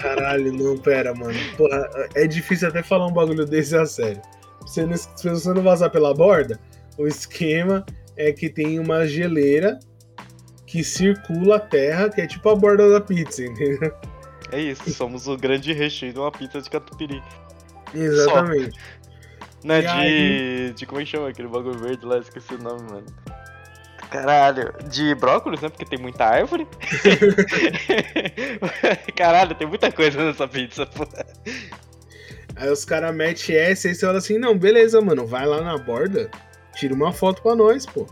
[0.00, 1.38] Caralho, não, pera, mano.
[1.56, 4.22] Porra, é difícil até falar um bagulho desse a sério.
[4.62, 6.58] Você não, se você não vazar pela borda,
[6.96, 7.84] o esquema
[8.16, 9.78] é que tem uma geleira
[10.66, 13.92] que circula a terra, que é tipo a borda da pizza, entendeu?
[14.52, 17.22] É isso, somos o grande recheio de uma pizza de catupiry.
[17.94, 18.78] Exatamente.
[18.78, 18.99] Só.
[19.64, 20.72] Né, de, aí...
[20.74, 20.86] de.
[20.86, 22.18] Como é que chama aquele bagulho verde lá?
[22.18, 23.06] Esqueci o nome, mano.
[24.10, 25.68] Caralho, de brócolis, né?
[25.68, 26.66] Porque tem muita árvore.
[29.14, 31.06] Caralho, tem muita coisa nessa pizza, pô.
[32.56, 35.78] Aí os caras metem essa e você fala assim: não, beleza, mano, vai lá na
[35.78, 36.28] borda,
[36.74, 38.06] tira uma foto pra nós, pô.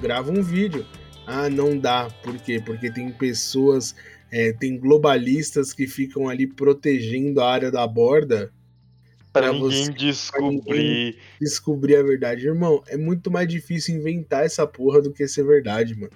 [0.00, 0.86] Grava um vídeo.
[1.26, 2.08] Ah, não dá.
[2.22, 2.62] Por quê?
[2.64, 3.96] Porque tem pessoas,
[4.30, 8.52] é, tem globalistas que ficam ali protegendo a área da borda
[9.32, 10.60] Pra, pra ninguém descobrir.
[10.60, 12.46] Ninguém descobrir a verdade.
[12.46, 16.12] Irmão, é muito mais difícil inventar essa porra do que ser verdade, mano.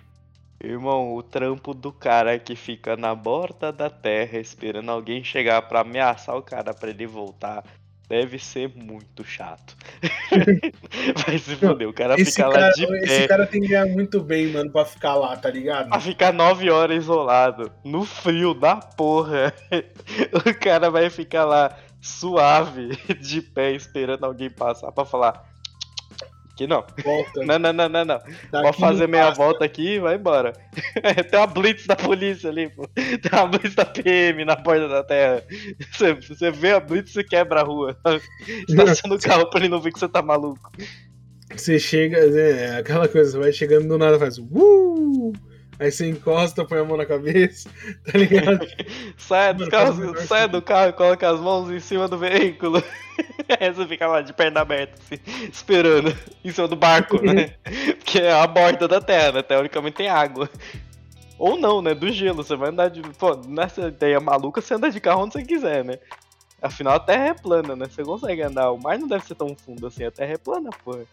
[0.62, 5.80] Irmão, o trampo do cara que fica na borda da terra esperando alguém chegar para
[5.80, 7.62] ameaçar o cara para ele voltar
[8.08, 9.76] deve ser muito chato.
[11.26, 12.98] Vai se fuder, o cara esse fica cara, lá de pé.
[13.02, 15.88] Esse cara tem que ganhar muito bem, mano, pra ficar lá, tá ligado?
[15.88, 19.52] Pra ficar nove horas isolado, no frio da porra.
[20.32, 22.90] O cara vai ficar lá suave,
[23.20, 25.56] de pé, esperando alguém passar pra falar.
[26.56, 26.82] Que não.
[27.04, 27.44] Volta.
[27.44, 28.20] Não, não, não, não, não.
[28.50, 29.36] Pode fazer meia passa.
[29.36, 30.54] volta aqui e vai embora.
[31.30, 32.88] Tem uma blitz da polícia ali, pô.
[32.94, 35.44] Tem uma blitz da PM na porta da terra.
[35.92, 37.94] Você, você vê a blitz e quebra a rua.
[38.66, 40.72] Estaciona o carro pra ele não ver que você tá maluco.
[41.54, 44.38] Você chega, é aquela coisa, você vai chegando do nada faz.
[44.38, 45.34] Uh!
[45.78, 47.68] Aí você encosta, põe a mão na cabeça,
[48.10, 48.66] tá ligado?
[49.18, 52.82] sai, do carro, sai do carro e coloca as mãos em cima do veículo.
[53.60, 55.20] Aí você fica lá de perna aberta, assim,
[55.50, 57.54] esperando, em cima do barco, né?
[57.98, 59.42] Porque é a borda da terra, né?
[59.42, 60.48] Teoricamente tem água.
[61.38, 61.94] Ou não, né?
[61.94, 62.42] Do gelo.
[62.42, 63.02] Você vai andar de.
[63.02, 65.98] Pô, nessa ideia maluca, você anda de carro onde você quiser, né?
[66.60, 67.86] Afinal, a terra é plana, né?
[67.86, 68.70] Você consegue andar.
[68.70, 70.04] O mar não deve ser tão fundo assim.
[70.04, 71.04] A terra é plana, porra.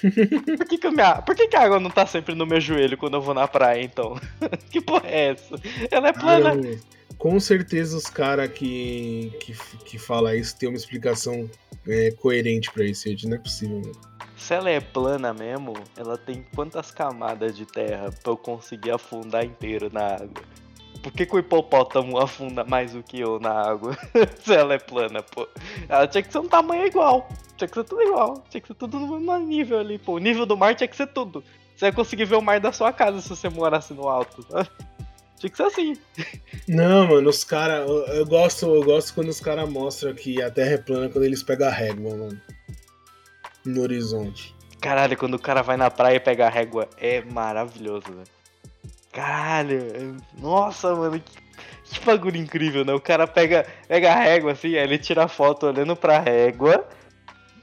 [0.00, 1.22] Por que, que, minha...
[1.22, 3.48] Por que, que, a água não tá sempre no meu joelho quando eu vou na
[3.48, 4.20] praia, então?
[4.70, 5.56] que porra é essa?
[5.90, 6.78] Ela é plana.
[7.18, 11.50] com certeza os caras que, que, que fala isso tem uma explicação
[11.86, 13.80] é, coerente para isso, não é possível.
[13.80, 14.16] Mano.
[14.36, 19.44] Se ela é plana mesmo, ela tem quantas camadas de terra pra eu conseguir afundar
[19.44, 20.42] inteiro na água?
[21.06, 23.96] Por que, que o hipopótamo afunda mais do que eu na água?
[24.42, 25.46] Se ela é plana, pô.
[25.88, 27.28] Ela tinha que ser um tamanho igual.
[27.56, 28.42] Tinha que ser tudo igual.
[28.50, 30.14] Tinha que ser tudo no mesmo nível ali, pô.
[30.14, 31.44] O nível do mar tinha que ser tudo.
[31.76, 34.44] Você ia conseguir ver o mar da sua casa se você morasse no alto.
[35.38, 35.96] Tinha que ser assim.
[36.66, 37.88] Não, mano, os caras.
[37.88, 41.24] Eu, eu, gosto, eu gosto quando os caras mostram que a Terra é plana quando
[41.24, 42.40] eles pegam a régua, mano.
[43.64, 44.52] No horizonte.
[44.80, 48.35] Caralho, quando o cara vai na praia e pega a régua, é maravilhoso, velho.
[49.16, 51.40] Caralho, nossa, mano, que,
[51.84, 52.92] que bagulho incrível, né?
[52.92, 56.86] O cara pega, pega a régua assim, aí ele tira a foto olhando pra régua,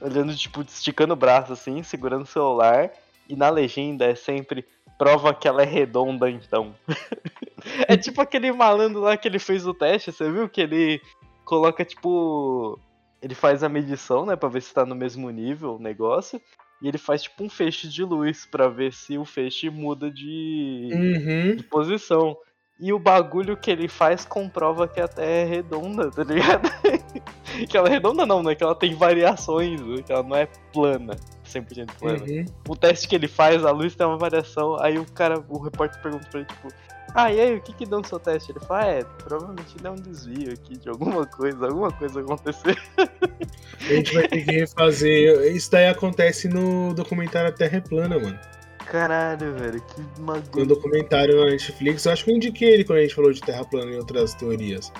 [0.00, 2.90] olhando, tipo, esticando o braço assim, segurando o celular,
[3.28, 4.66] e na legenda é sempre
[4.98, 6.74] prova que ela é redonda, então.
[7.86, 10.48] é tipo aquele malandro lá que ele fez o teste, você viu?
[10.48, 11.00] Que ele
[11.44, 12.80] coloca, tipo.
[13.22, 14.34] Ele faz a medição, né?
[14.34, 16.42] Pra ver se tá no mesmo nível o negócio.
[16.84, 20.90] E ele faz tipo um feixe de luz para ver se o feixe muda de,
[20.92, 21.56] uhum.
[21.56, 22.36] de posição.
[22.78, 26.68] E o bagulho que ele faz comprova que a Terra é redonda, tá ligado?
[27.66, 28.54] que ela é redonda não, né?
[28.54, 30.02] Que ela tem variações, né?
[30.02, 31.16] que ela não é plana,
[31.46, 32.22] 100% plana.
[32.22, 32.44] Uhum.
[32.68, 36.02] O teste que ele faz, a luz tem uma variação, aí o cara, o repórter
[36.02, 36.68] pergunta pra ele, tipo,
[37.14, 38.50] ah, e aí, o que que deu no seu teste?
[38.50, 42.74] Ele fala, é, provavelmente deu um desvio aqui de alguma coisa, alguma coisa aconteceu.
[42.98, 45.54] A gente vai ter que refazer.
[45.54, 48.38] Isso daí acontece no documentário A Terra é Plana, mano.
[48.86, 50.58] Caralho, velho, que maluco.
[50.58, 53.40] No documentário na Netflix, eu acho que eu indiquei ele quando a gente falou de
[53.40, 54.92] Terra plana e outras teorias.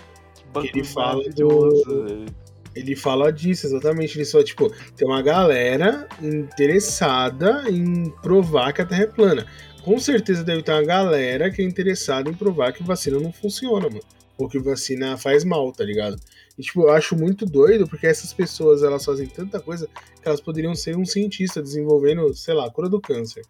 [0.52, 2.26] Que, que ele fala do.
[2.74, 4.16] Ele fala disso, exatamente.
[4.16, 9.46] Ele só, tipo, tem uma galera interessada em provar que a Terra é plana.
[9.84, 13.88] Com certeza deve ter uma galera que é interessada em provar que vacina não funciona,
[13.88, 14.00] mano.
[14.38, 16.16] Ou que vacina faz mal, tá ligado?
[16.58, 19.86] E, tipo, eu acho muito doido porque essas pessoas elas fazem tanta coisa
[20.20, 23.44] que elas poderiam ser um cientista desenvolvendo, sei lá, cura do câncer.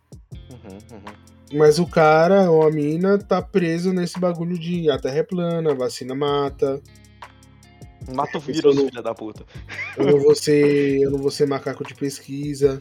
[0.51, 1.15] Uhum, uhum.
[1.53, 5.71] Mas o cara ou a mina tá preso nesse bagulho de a terra é plana,
[5.71, 6.83] a vacina mata.
[8.13, 9.45] Mata o vírus, filha da puta.
[9.97, 12.81] Eu não vou ser, eu não vou ser macaco de pesquisa.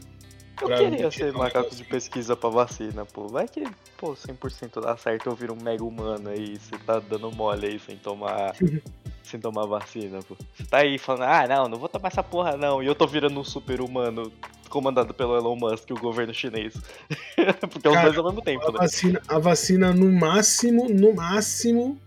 [0.60, 3.26] Eu queria ser macaco de pesquisa pra vacina, pô.
[3.28, 3.64] Vai que,
[3.96, 7.78] pô, 100% dá certo eu vir um mega humano aí, você tá dando mole aí
[7.78, 8.54] sem tomar
[9.22, 10.36] sem tomar vacina, pô.
[10.54, 12.82] Você tá aí falando, ah, não, não vou tomar essa porra não.
[12.82, 14.32] E eu tô virando um super humano
[14.68, 16.74] comandado pelo Elon Musk e o governo chinês.
[17.60, 18.78] Porque Cara, os dois ao mesmo tempo, a né?
[18.78, 21.98] Vacina, a vacina, no máximo, no máximo,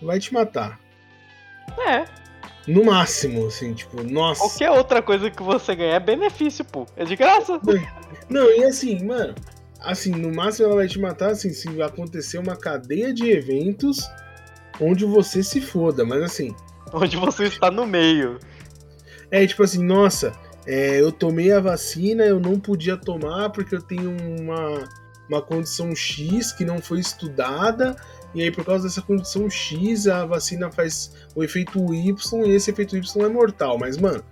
[0.00, 0.80] vai te matar.
[1.86, 2.04] É.
[2.68, 4.42] No máximo, assim, tipo, nossa.
[4.42, 6.86] Qualquer outra coisa que você ganhar é benefício, pô.
[6.96, 7.58] É de graça.
[8.28, 9.34] Não, e assim, mano,
[9.80, 14.06] assim, no máximo ela vai te matar, assim, se acontecer uma cadeia de eventos
[14.78, 16.54] onde você se foda, mas assim.
[16.92, 18.38] Onde você está no meio.
[19.30, 20.32] É tipo assim, nossa,
[20.66, 24.84] é, eu tomei a vacina, eu não podia tomar porque eu tenho uma,
[25.26, 27.96] uma condição X que não foi estudada,
[28.34, 32.70] e aí por causa dessa condição X a vacina faz o efeito Y e esse
[32.70, 33.78] efeito Y é mortal.
[33.78, 34.22] Mas, mano,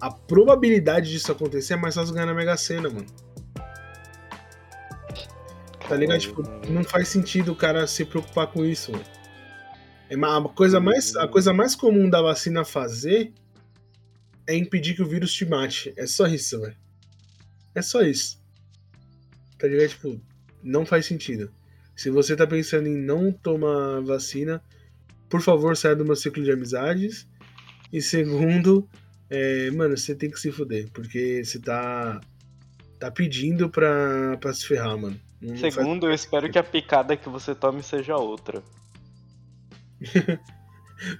[0.00, 3.06] a probabilidade disso acontecer é mais fácil ganhar na Mega Sena, mano.
[5.88, 6.20] Tá ligado?
[6.20, 9.04] Tipo, não faz sentido o cara se preocupar com isso, mano.
[10.10, 13.32] É a coisa mais, a coisa mais comum da vacina fazer
[14.46, 15.92] é impedir que o vírus te mate.
[15.96, 16.76] É só isso, velho.
[17.74, 18.38] É só isso.
[19.58, 19.88] Tá ligado?
[19.88, 20.20] Tipo,
[20.62, 21.50] não faz sentido.
[21.96, 24.62] Se você tá pensando em não tomar vacina,
[25.28, 27.26] por favor, saia do meu ciclo de amizades.
[27.92, 28.88] E segundo,
[29.30, 32.20] é, mano, você tem que se fuder, porque você tá
[32.98, 35.20] tá pedindo pra, pra se ferrar, mano.
[35.40, 36.10] Não segundo, faz...
[36.10, 38.62] eu espero que a picada que você tome seja outra.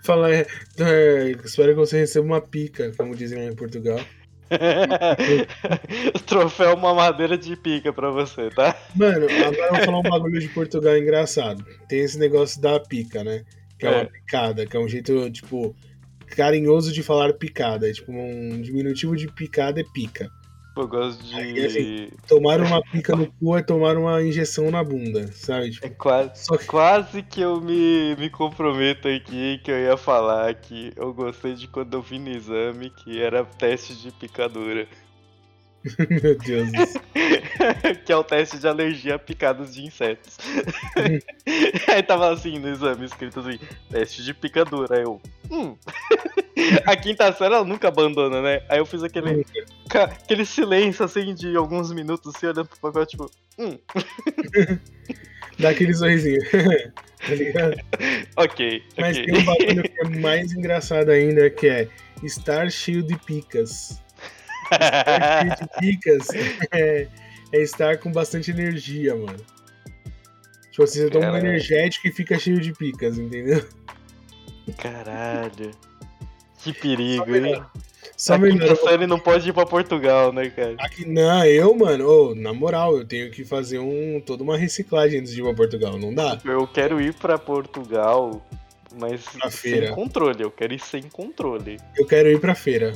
[0.02, 0.46] Fala, é,
[0.78, 4.00] é, espero que você receba uma pica, como dizem lá em Portugal.
[6.14, 8.76] o troféu uma madeira de pica pra você, tá?
[8.94, 11.64] Mano, agora eu vou falar um bagulho de Portugal engraçado.
[11.88, 13.44] Tem esse negócio da pica, né?
[13.78, 15.74] Que é, é uma picada, que é um jeito, tipo,
[16.26, 17.88] carinhoso de falar picada.
[17.88, 20.30] É tipo, um diminutivo de picada é pica.
[20.76, 21.64] Eu gosto de.
[21.64, 25.70] Assim, tomar uma pica no cu é tomar uma injeção na bunda, sabe?
[25.70, 26.66] Tipo, é quase, que...
[26.66, 31.68] quase que eu me, me comprometo aqui que eu ia falar que eu gostei de
[31.68, 34.88] quando eu vi no exame que era teste de picadura.
[36.10, 36.70] Meu Deus.
[38.04, 40.38] que é o teste de alergia a picadas de insetos.
[41.88, 43.58] Aí tava assim no exame, escrito assim,
[43.90, 44.96] teste de picadura.
[44.96, 45.20] Aí eu,
[45.50, 45.76] hum.
[46.86, 48.62] a quinta série ela nunca abandona, né?
[48.68, 49.44] Aí eu fiz aquele,
[49.96, 53.78] aquele silêncio assim de alguns minutos, assim, olhando pro papel, tipo, hum.
[55.58, 56.40] Dá aquele sorrisinho.
[57.26, 57.76] tá ligado?
[58.36, 58.82] ok.
[58.98, 59.26] Mas okay.
[59.26, 61.88] tem um bagulho que é mais engraçado ainda, que é
[62.22, 64.02] estar cheio de picas.
[64.72, 66.28] Estar cheio de picas
[66.72, 67.08] é,
[67.52, 69.38] é estar com bastante energia, mano.
[70.70, 73.64] Tipo assim, você toma um energético e fica cheio de picas, entendeu?
[74.76, 75.70] Caralho.
[76.64, 77.62] Que perigo, hein?
[78.16, 78.76] Só melhor.
[78.76, 80.76] série não pode ir pra Portugal, né, cara?
[80.78, 85.20] Aqui, não, eu, mano, oh, na moral, eu tenho que fazer um, toda uma reciclagem
[85.20, 86.38] antes de ir pra Portugal, não dá?
[86.44, 88.46] Eu quero ir pra Portugal,
[89.00, 89.92] mas Pra sem feira.
[89.92, 90.42] controle.
[90.42, 91.78] Eu quero ir sem controle.
[91.96, 92.92] Eu quero ir pra feira.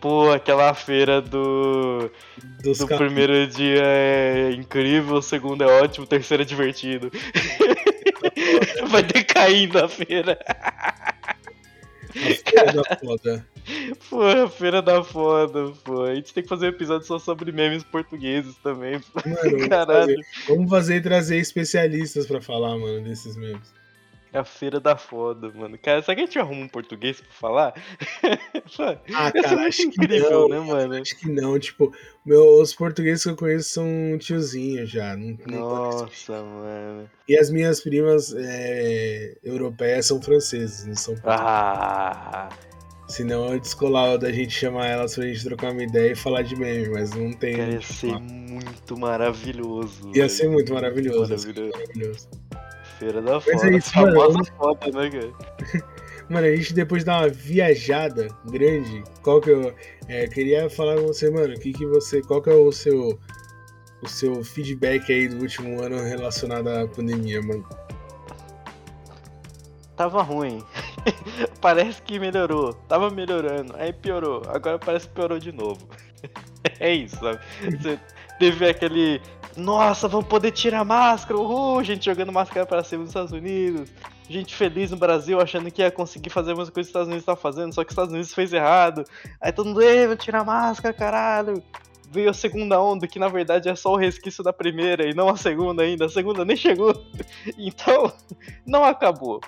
[0.00, 2.10] Pô, aquela feira do.
[2.62, 7.10] Dos do ca- primeiro dia é incrível, o segundo é ótimo, o terceiro é divertido.
[8.88, 10.38] Vai decaindo a feira.
[12.12, 13.46] Feira da foda.
[14.10, 16.02] Pô, a feira da foda, pô.
[16.04, 19.00] A gente tem que fazer um episódio só sobre memes portugueses também.
[19.14, 20.00] Mano, vamos Caralho.
[20.00, 20.16] fazer,
[20.48, 23.72] vamos fazer e trazer especialistas pra falar, mano, desses memes.
[24.32, 25.78] É a feira da foda, mano.
[25.78, 27.74] Cara, será que a gente arruma um português pra falar?
[29.14, 30.48] Ah, cara, acho que incrível, não.
[30.48, 30.94] né, mano?
[30.94, 31.92] Acho que não, tipo,
[32.24, 35.14] meu, os portugueses que eu conheço são tiozinhos já.
[35.16, 37.10] Não, não Nossa, mano.
[37.28, 41.46] E as minhas primas é, europeias são franceses, não são portugueses.
[41.46, 42.48] Ah,
[43.08, 46.56] Senão eu descolava da gente chamar elas pra gente trocar uma ideia e falar de
[46.56, 47.56] meme, mas não tem.
[47.56, 48.20] cara, ia ser falar.
[48.20, 50.06] muito maravilhoso.
[50.08, 50.30] Ia velho.
[50.30, 51.38] ser muito maravilhoso.
[51.38, 52.28] ser Maravilhoso.
[53.02, 54.16] Feira da Mas é isso, mano.
[54.16, 55.92] famosa foda, né, cara?
[56.30, 59.02] Mano, a gente depois dá uma viajada grande.
[59.22, 59.74] Qual que eu
[60.08, 61.52] é, queria falar com você, mano?
[61.58, 63.18] Que que você, qual que é o seu
[64.00, 67.68] o seu feedback aí do último ano relacionado à pandemia, mano?
[69.96, 70.64] Tava ruim.
[71.60, 72.72] parece que melhorou.
[72.88, 73.74] Tava melhorando.
[73.76, 74.42] Aí piorou.
[74.46, 75.86] Agora parece que piorou de novo.
[76.78, 77.40] é isso, sabe?
[77.62, 77.98] Você
[78.38, 79.20] teve aquele.
[79.56, 81.38] Nossa, vamos poder tirar máscara.
[81.38, 83.90] Uhul, gente jogando máscara pra cima nos Estados Unidos.
[84.28, 87.08] Gente feliz no Brasil achando que ia conseguir fazer a mesma coisa que os Estados
[87.08, 89.04] Unidos tá fazendo, só que os Estados Unidos fez errado.
[89.40, 91.62] Aí todo mundo, ei, vou tirar máscara, caralho.
[92.10, 95.28] Veio a segunda onda, que na verdade é só o resquício da primeira e não
[95.28, 96.06] a segunda ainda.
[96.06, 96.94] A segunda nem chegou.
[97.58, 98.12] Então,
[98.66, 99.40] não acabou.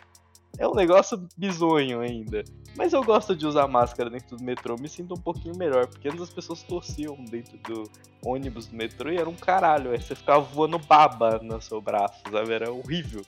[0.59, 2.45] É um negócio bizonho ainda.
[2.77, 6.09] Mas eu gosto de usar máscara dentro do metrô, me sinto um pouquinho melhor, porque
[6.09, 7.91] antes as pessoas tossiam dentro do
[8.25, 12.21] ônibus do metrô e era um caralho, aí você ficava voando baba no seu braço,
[12.31, 12.53] sabe?
[12.53, 13.25] Era horrível.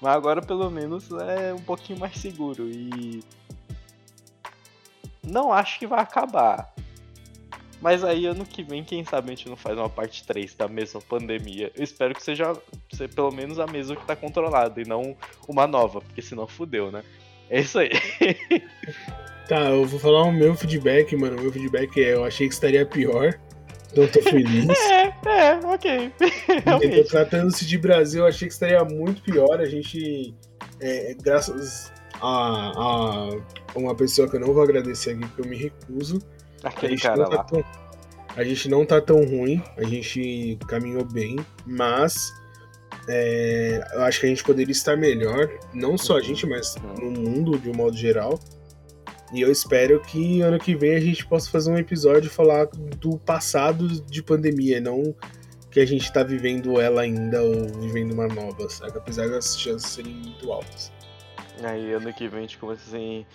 [0.00, 3.22] Mas agora pelo menos é um pouquinho mais seguro e.
[5.24, 6.72] Não acho que vai acabar.
[7.80, 10.66] Mas aí ano que vem, quem sabe a gente não faz uma parte 3 da
[10.66, 11.70] mesma pandemia.
[11.76, 12.52] Eu espero que seja,
[12.90, 15.16] seja pelo menos a mesma que tá controlada e não
[15.46, 17.02] uma nova, porque senão fudeu, né?
[17.48, 17.90] É isso aí.
[19.48, 21.38] Tá, eu vou falar o meu feedback, mano.
[21.38, 23.32] O meu feedback é: eu achei que estaria pior.
[23.90, 24.66] Então eu tô feliz.
[25.26, 26.12] É, é, ok.
[26.48, 29.58] Então, tratando-se de Brasil, eu achei que estaria muito pior.
[29.58, 30.34] A gente,
[30.80, 33.30] é, graças a, a
[33.74, 36.18] uma pessoa que eu não vou agradecer aqui, porque eu me recuso,
[36.62, 37.44] Aquele gente, cara tá lá.
[37.44, 37.64] tão,
[38.36, 41.36] a gente não tá tão ruim, a gente caminhou bem,
[41.66, 42.32] mas
[43.08, 47.10] é, eu acho que a gente poderia estar melhor, não só a gente, mas no
[47.10, 48.38] mundo de um modo geral.
[49.32, 52.66] E eu espero que ano que vem a gente possa fazer um episódio e falar
[52.98, 55.14] do passado de pandemia, não
[55.70, 58.96] que a gente tá vivendo ela ainda ou vivendo uma nova, sabe?
[58.96, 60.90] Apesar das chances serem muito altas.
[61.62, 63.26] Aí ano que vem a gente começa assim.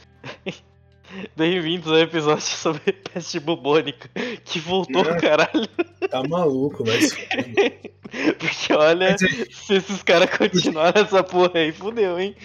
[1.35, 4.09] Bem-vindos ao episódio sobre peste bubônica,
[4.43, 5.19] que voltou, É.
[5.19, 5.67] caralho.
[6.09, 7.13] Tá maluco, mas.
[8.37, 12.35] Porque olha, Mas é- se esses caras continuarem essa porra aí, fudeu, hein?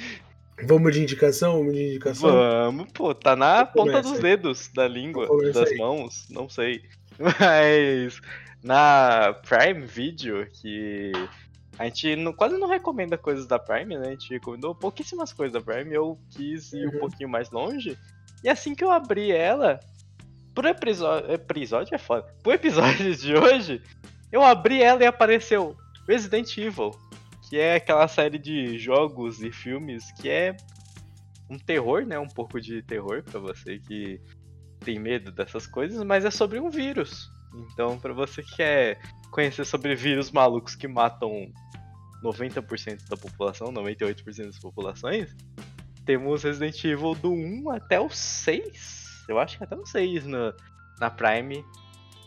[0.64, 1.58] Vamos de indicação?
[1.58, 2.30] Vamos de indicação?
[2.30, 4.20] Vamos, pô, tá na ponta dos aí.
[4.22, 5.76] dedos da língua, das aí.
[5.78, 6.82] mãos, não sei.
[7.18, 8.18] Mas
[8.62, 11.12] na Prime Video, que
[11.78, 14.08] a gente não- quase não recomenda coisas da Prime, né?
[14.08, 16.98] A gente recomendou pouquíssimas coisas da Prime, eu quis ir um Uhum.
[17.00, 17.96] pouquinho mais longe.
[18.42, 19.80] E assim que eu abri ela,
[20.54, 21.32] pro episódio.
[21.32, 22.26] Episódio é foda.
[22.42, 23.80] Pro episódio de hoje,
[24.32, 25.76] eu abri ela e apareceu
[26.08, 26.90] Resident Evil,
[27.48, 30.56] que é aquela série de jogos e filmes que é
[31.48, 32.18] um terror, né?
[32.18, 34.20] Um pouco de terror pra você que
[34.80, 37.30] tem medo dessas coisas, mas é sobre um vírus.
[37.72, 38.98] Então, pra você que quer
[39.30, 41.50] conhecer sobre vírus malucos que matam
[42.22, 45.34] 90% da população, 98% das populações,
[46.08, 49.26] temos Resident Evil do 1 até o 6.
[49.28, 50.54] Eu acho que até o 6 na,
[50.98, 51.62] na Prime.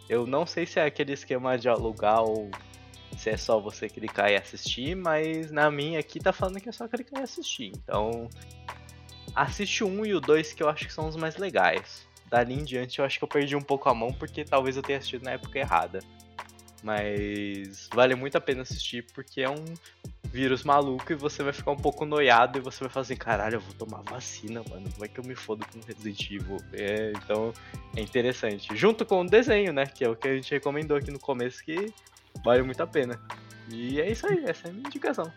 [0.08, 2.52] Eu não sei se é aquele esquema de alugar ou
[3.18, 6.72] se é só você clicar e assistir, mas na minha aqui tá falando que é
[6.72, 7.72] só clicar e assistir.
[7.76, 8.30] Então,
[9.34, 12.08] assiste o 1 e o 2 que eu acho que são os mais legais.
[12.30, 14.84] Dali em diante eu acho que eu perdi um pouco a mão porque talvez eu
[14.84, 16.02] tenha assistido na época errada.
[16.84, 19.66] Mas vale muito a pena assistir porque é um
[20.32, 23.56] vírus maluco e você vai ficar um pouco noiado e você vai falar assim, caralho,
[23.56, 24.88] eu vou tomar vacina, mano.
[24.98, 26.58] Vai que eu me fodo com Resident Evil.
[26.74, 27.54] É, então
[27.96, 28.76] é interessante.
[28.76, 29.86] Junto com o desenho, né?
[29.86, 31.94] Que é o que a gente recomendou aqui no começo, que
[32.44, 33.20] vale muito a pena.
[33.70, 35.32] E é isso aí, essa é a minha indicação.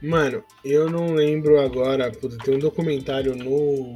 [0.00, 2.12] Mano, eu não lembro agora.
[2.12, 3.92] Tem um documentário no,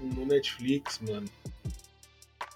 [0.00, 1.26] no Netflix, mano.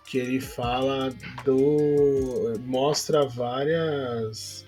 [0.06, 1.10] Que ele fala
[1.44, 2.58] do.
[2.60, 4.64] mostra várias.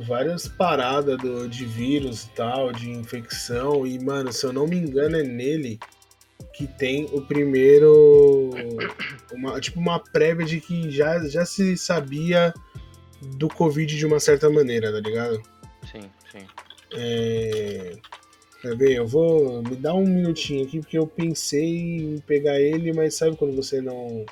[0.00, 3.86] Várias paradas do, de vírus e tal, de infecção.
[3.86, 5.78] E, mano, se eu não me engano, é nele
[6.52, 8.50] que tem o primeiro.
[9.32, 12.52] Uma, tipo, uma prévia de que já, já se sabia
[13.36, 15.42] do Covid de uma certa maneira, tá ligado?
[15.90, 16.46] Sim, sim.
[16.92, 17.96] É...
[18.60, 18.92] Quer ver?
[18.96, 19.62] Eu vou.
[19.62, 23.80] Me dar um minutinho aqui, porque eu pensei em pegar ele, mas sabe quando você
[23.80, 24.24] não.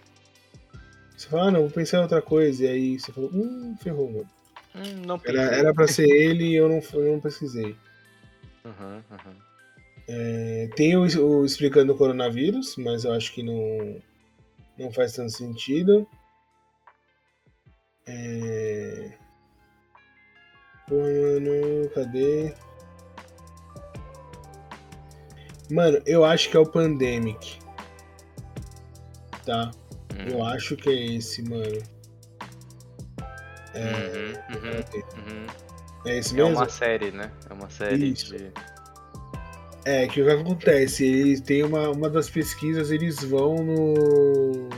[1.17, 4.11] Você fala, ah, não, vou pensar em outra coisa, e aí você falou, hum, ferrou,
[4.11, 4.42] mano.
[4.75, 7.77] Hum, não era, era pra ser ele e eu não, eu não pesquisei.
[8.65, 9.35] Uhum, uhum.
[10.09, 14.01] É, tem o, o, explicando o coronavírus, mas eu acho que não,
[14.79, 16.07] não faz tanto sentido.
[18.07, 19.13] É...
[20.89, 22.55] Pô, mano, cadê?
[25.71, 27.59] Mano, eu acho que é o Pandemic.
[29.45, 29.71] Tá?
[30.13, 30.29] Hum.
[30.29, 31.83] Eu acho que é esse, mano.
[33.75, 34.77] É, uhum, uhum,
[35.17, 35.47] uhum.
[36.07, 36.51] é esse mesmo?
[36.51, 37.31] É uma série, né?
[37.49, 38.37] É uma série Isso.
[38.37, 38.53] de.
[39.85, 41.05] É, que o que acontece?
[41.05, 44.69] Eles têm uma, uma das pesquisas, eles vão no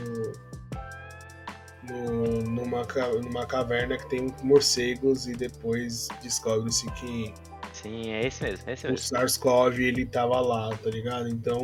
[2.45, 2.85] numa,
[3.21, 7.33] numa caverna que tem morcegos e depois descobre-se que.
[7.73, 8.97] Sim, é esse mesmo, é esse mesmo.
[8.97, 11.27] O SARS-CoV ele tava lá, tá ligado?
[11.27, 11.61] Então.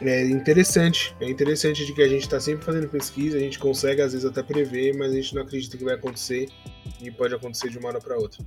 [0.00, 4.00] É interessante, é interessante de que a gente está sempre fazendo pesquisa, a gente consegue
[4.00, 6.48] às vezes até prever, mas a gente não acredita que vai acontecer
[7.00, 8.46] e pode acontecer de uma hora para outra.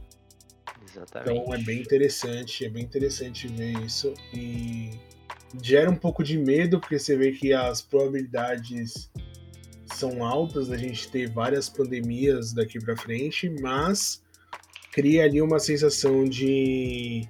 [0.90, 1.40] Exatamente.
[1.40, 4.92] Então é bem interessante, é bem interessante ver isso e
[5.62, 9.10] gera um pouco de medo porque você vê que as probabilidades
[9.94, 14.24] são altas a gente ter várias pandemias daqui para frente, mas
[14.94, 17.28] cria ali uma sensação de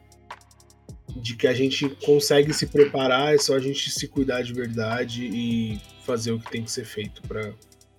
[1.16, 5.26] de que a gente consegue se preparar, é só a gente se cuidar de verdade
[5.26, 7.54] e fazer o que tem que ser feito para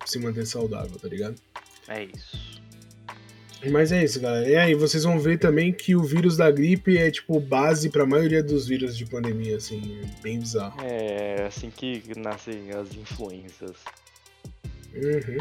[0.05, 1.35] se manter saudável, tá ligado?
[1.87, 2.61] É isso.
[3.71, 4.47] Mas é isso, galera.
[4.47, 8.03] E aí, vocês vão ver também que o vírus da gripe é, tipo, base para
[8.03, 10.81] a maioria dos vírus de pandemia, assim, é bem bizarro.
[10.83, 13.77] É, assim que nascem as influências.
[14.93, 15.37] Uhum.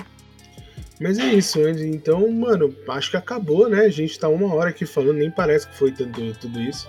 [1.01, 3.81] Mas é isso, então, mano, acho que acabou, né?
[3.81, 6.89] A gente tá uma hora aqui falando, nem parece que foi tanto, tudo isso.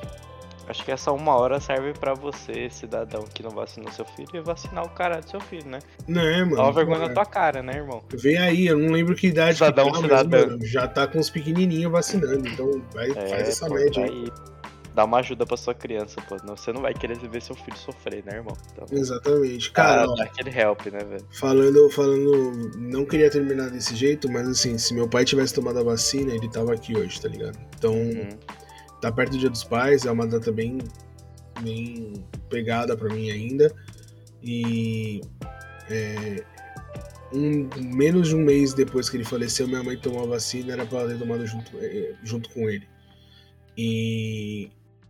[0.68, 4.40] Acho que essa uma hora serve para você, cidadão que não vacinou seu filho, e
[4.40, 5.80] vacinar o cara do seu filho, né?
[6.08, 6.56] Né, mano.
[6.56, 8.02] Dá uma vergonha na tua cara, né, irmão?
[8.14, 10.48] Vem aí, eu não lembro que idade cidadão, que tá, cidadão.
[10.48, 14.10] mano, já tá com os pequenininhos vacinando, então vai, é, faz essa pô, média aí.
[14.10, 14.54] aí
[14.94, 16.38] dá uma ajuda pra sua criança, pô.
[16.44, 18.56] Não, você não vai querer ver seu filho sofrer, né, irmão?
[18.72, 19.72] Então, Exatamente.
[19.72, 21.26] Cara, dá aquele help, né, velho?
[21.32, 25.84] Falando, falando, não queria terminar desse jeito, mas assim, se meu pai tivesse tomado a
[25.84, 27.58] vacina, ele tava aqui hoje, tá ligado?
[27.78, 28.30] Então, uhum.
[29.04, 30.78] Tá perto do Dia dos Pais, é uma data bem,
[31.62, 32.14] bem
[32.50, 33.70] pegada pra mim ainda.
[34.42, 35.20] E
[35.90, 36.46] é,
[37.34, 40.86] um, menos de um mês depois que ele faleceu, minha mãe tomou a vacina, era
[40.86, 42.88] pra ela ter tomado junto, é, junto com ele.
[43.78, 44.70] E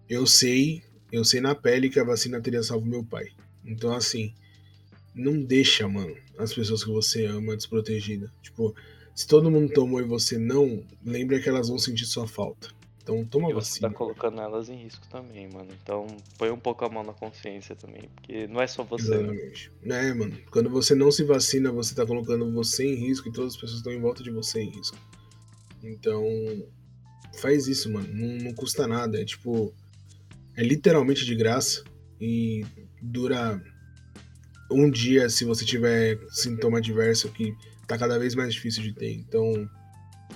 [0.10, 0.82] eu sei,
[1.12, 3.28] eu sei na pele que a vacina teria salvo meu pai.
[3.64, 4.34] Então, assim,
[5.14, 8.34] não deixa, mano, as pessoas que você ama desprotegida.
[8.42, 8.74] Tipo,
[9.14, 12.70] se todo mundo tomou e você não, lembra que elas vão sentir sua falta.
[13.04, 15.70] Então toma e você tá colocando elas em risco também, mano.
[15.84, 19.10] Então põe um pouco a mão na consciência também, porque não é só você.
[19.10, 19.24] Né?
[19.24, 19.72] Exatamente.
[19.84, 20.10] Né?
[20.10, 20.38] É, mano.
[20.50, 23.80] Quando você não se vacina, você tá colocando você em risco e todas as pessoas
[23.80, 24.98] estão em volta de você em risco.
[25.84, 26.24] Então,
[27.42, 28.08] faz isso, mano.
[28.08, 29.22] Não, não custa nada.
[29.22, 29.74] É tipo,
[30.56, 31.84] é literalmente de graça
[32.22, 32.66] e
[33.02, 33.62] dura
[34.72, 37.54] um dia se você tiver sintoma adverso que
[37.86, 39.12] tá cada vez mais difícil de ter.
[39.12, 39.70] Então,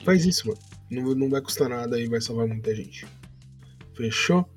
[0.03, 0.59] faz isso, mano.
[0.89, 3.05] Não, não vai custar nada e vai salvar muita gente.
[3.95, 4.47] Fechou?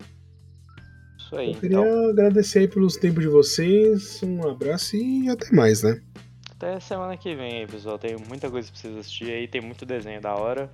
[1.18, 1.52] Isso aí.
[1.52, 2.10] Eu queria então.
[2.10, 4.22] agradecer aí pelos tempos de vocês.
[4.22, 6.02] Um abraço e até mais, né?
[6.50, 7.98] Até semana que vem, pessoal.
[7.98, 10.70] Tem muita coisa pra vocês assistir aí, tem muito desenho da hora.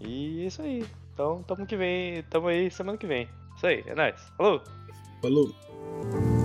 [0.00, 0.84] E é isso aí.
[1.12, 3.28] Então, tamo que vem, tamo aí semana que vem.
[3.56, 4.20] Isso aí, é nóis.
[4.36, 4.62] Falou!
[5.20, 6.39] Falou!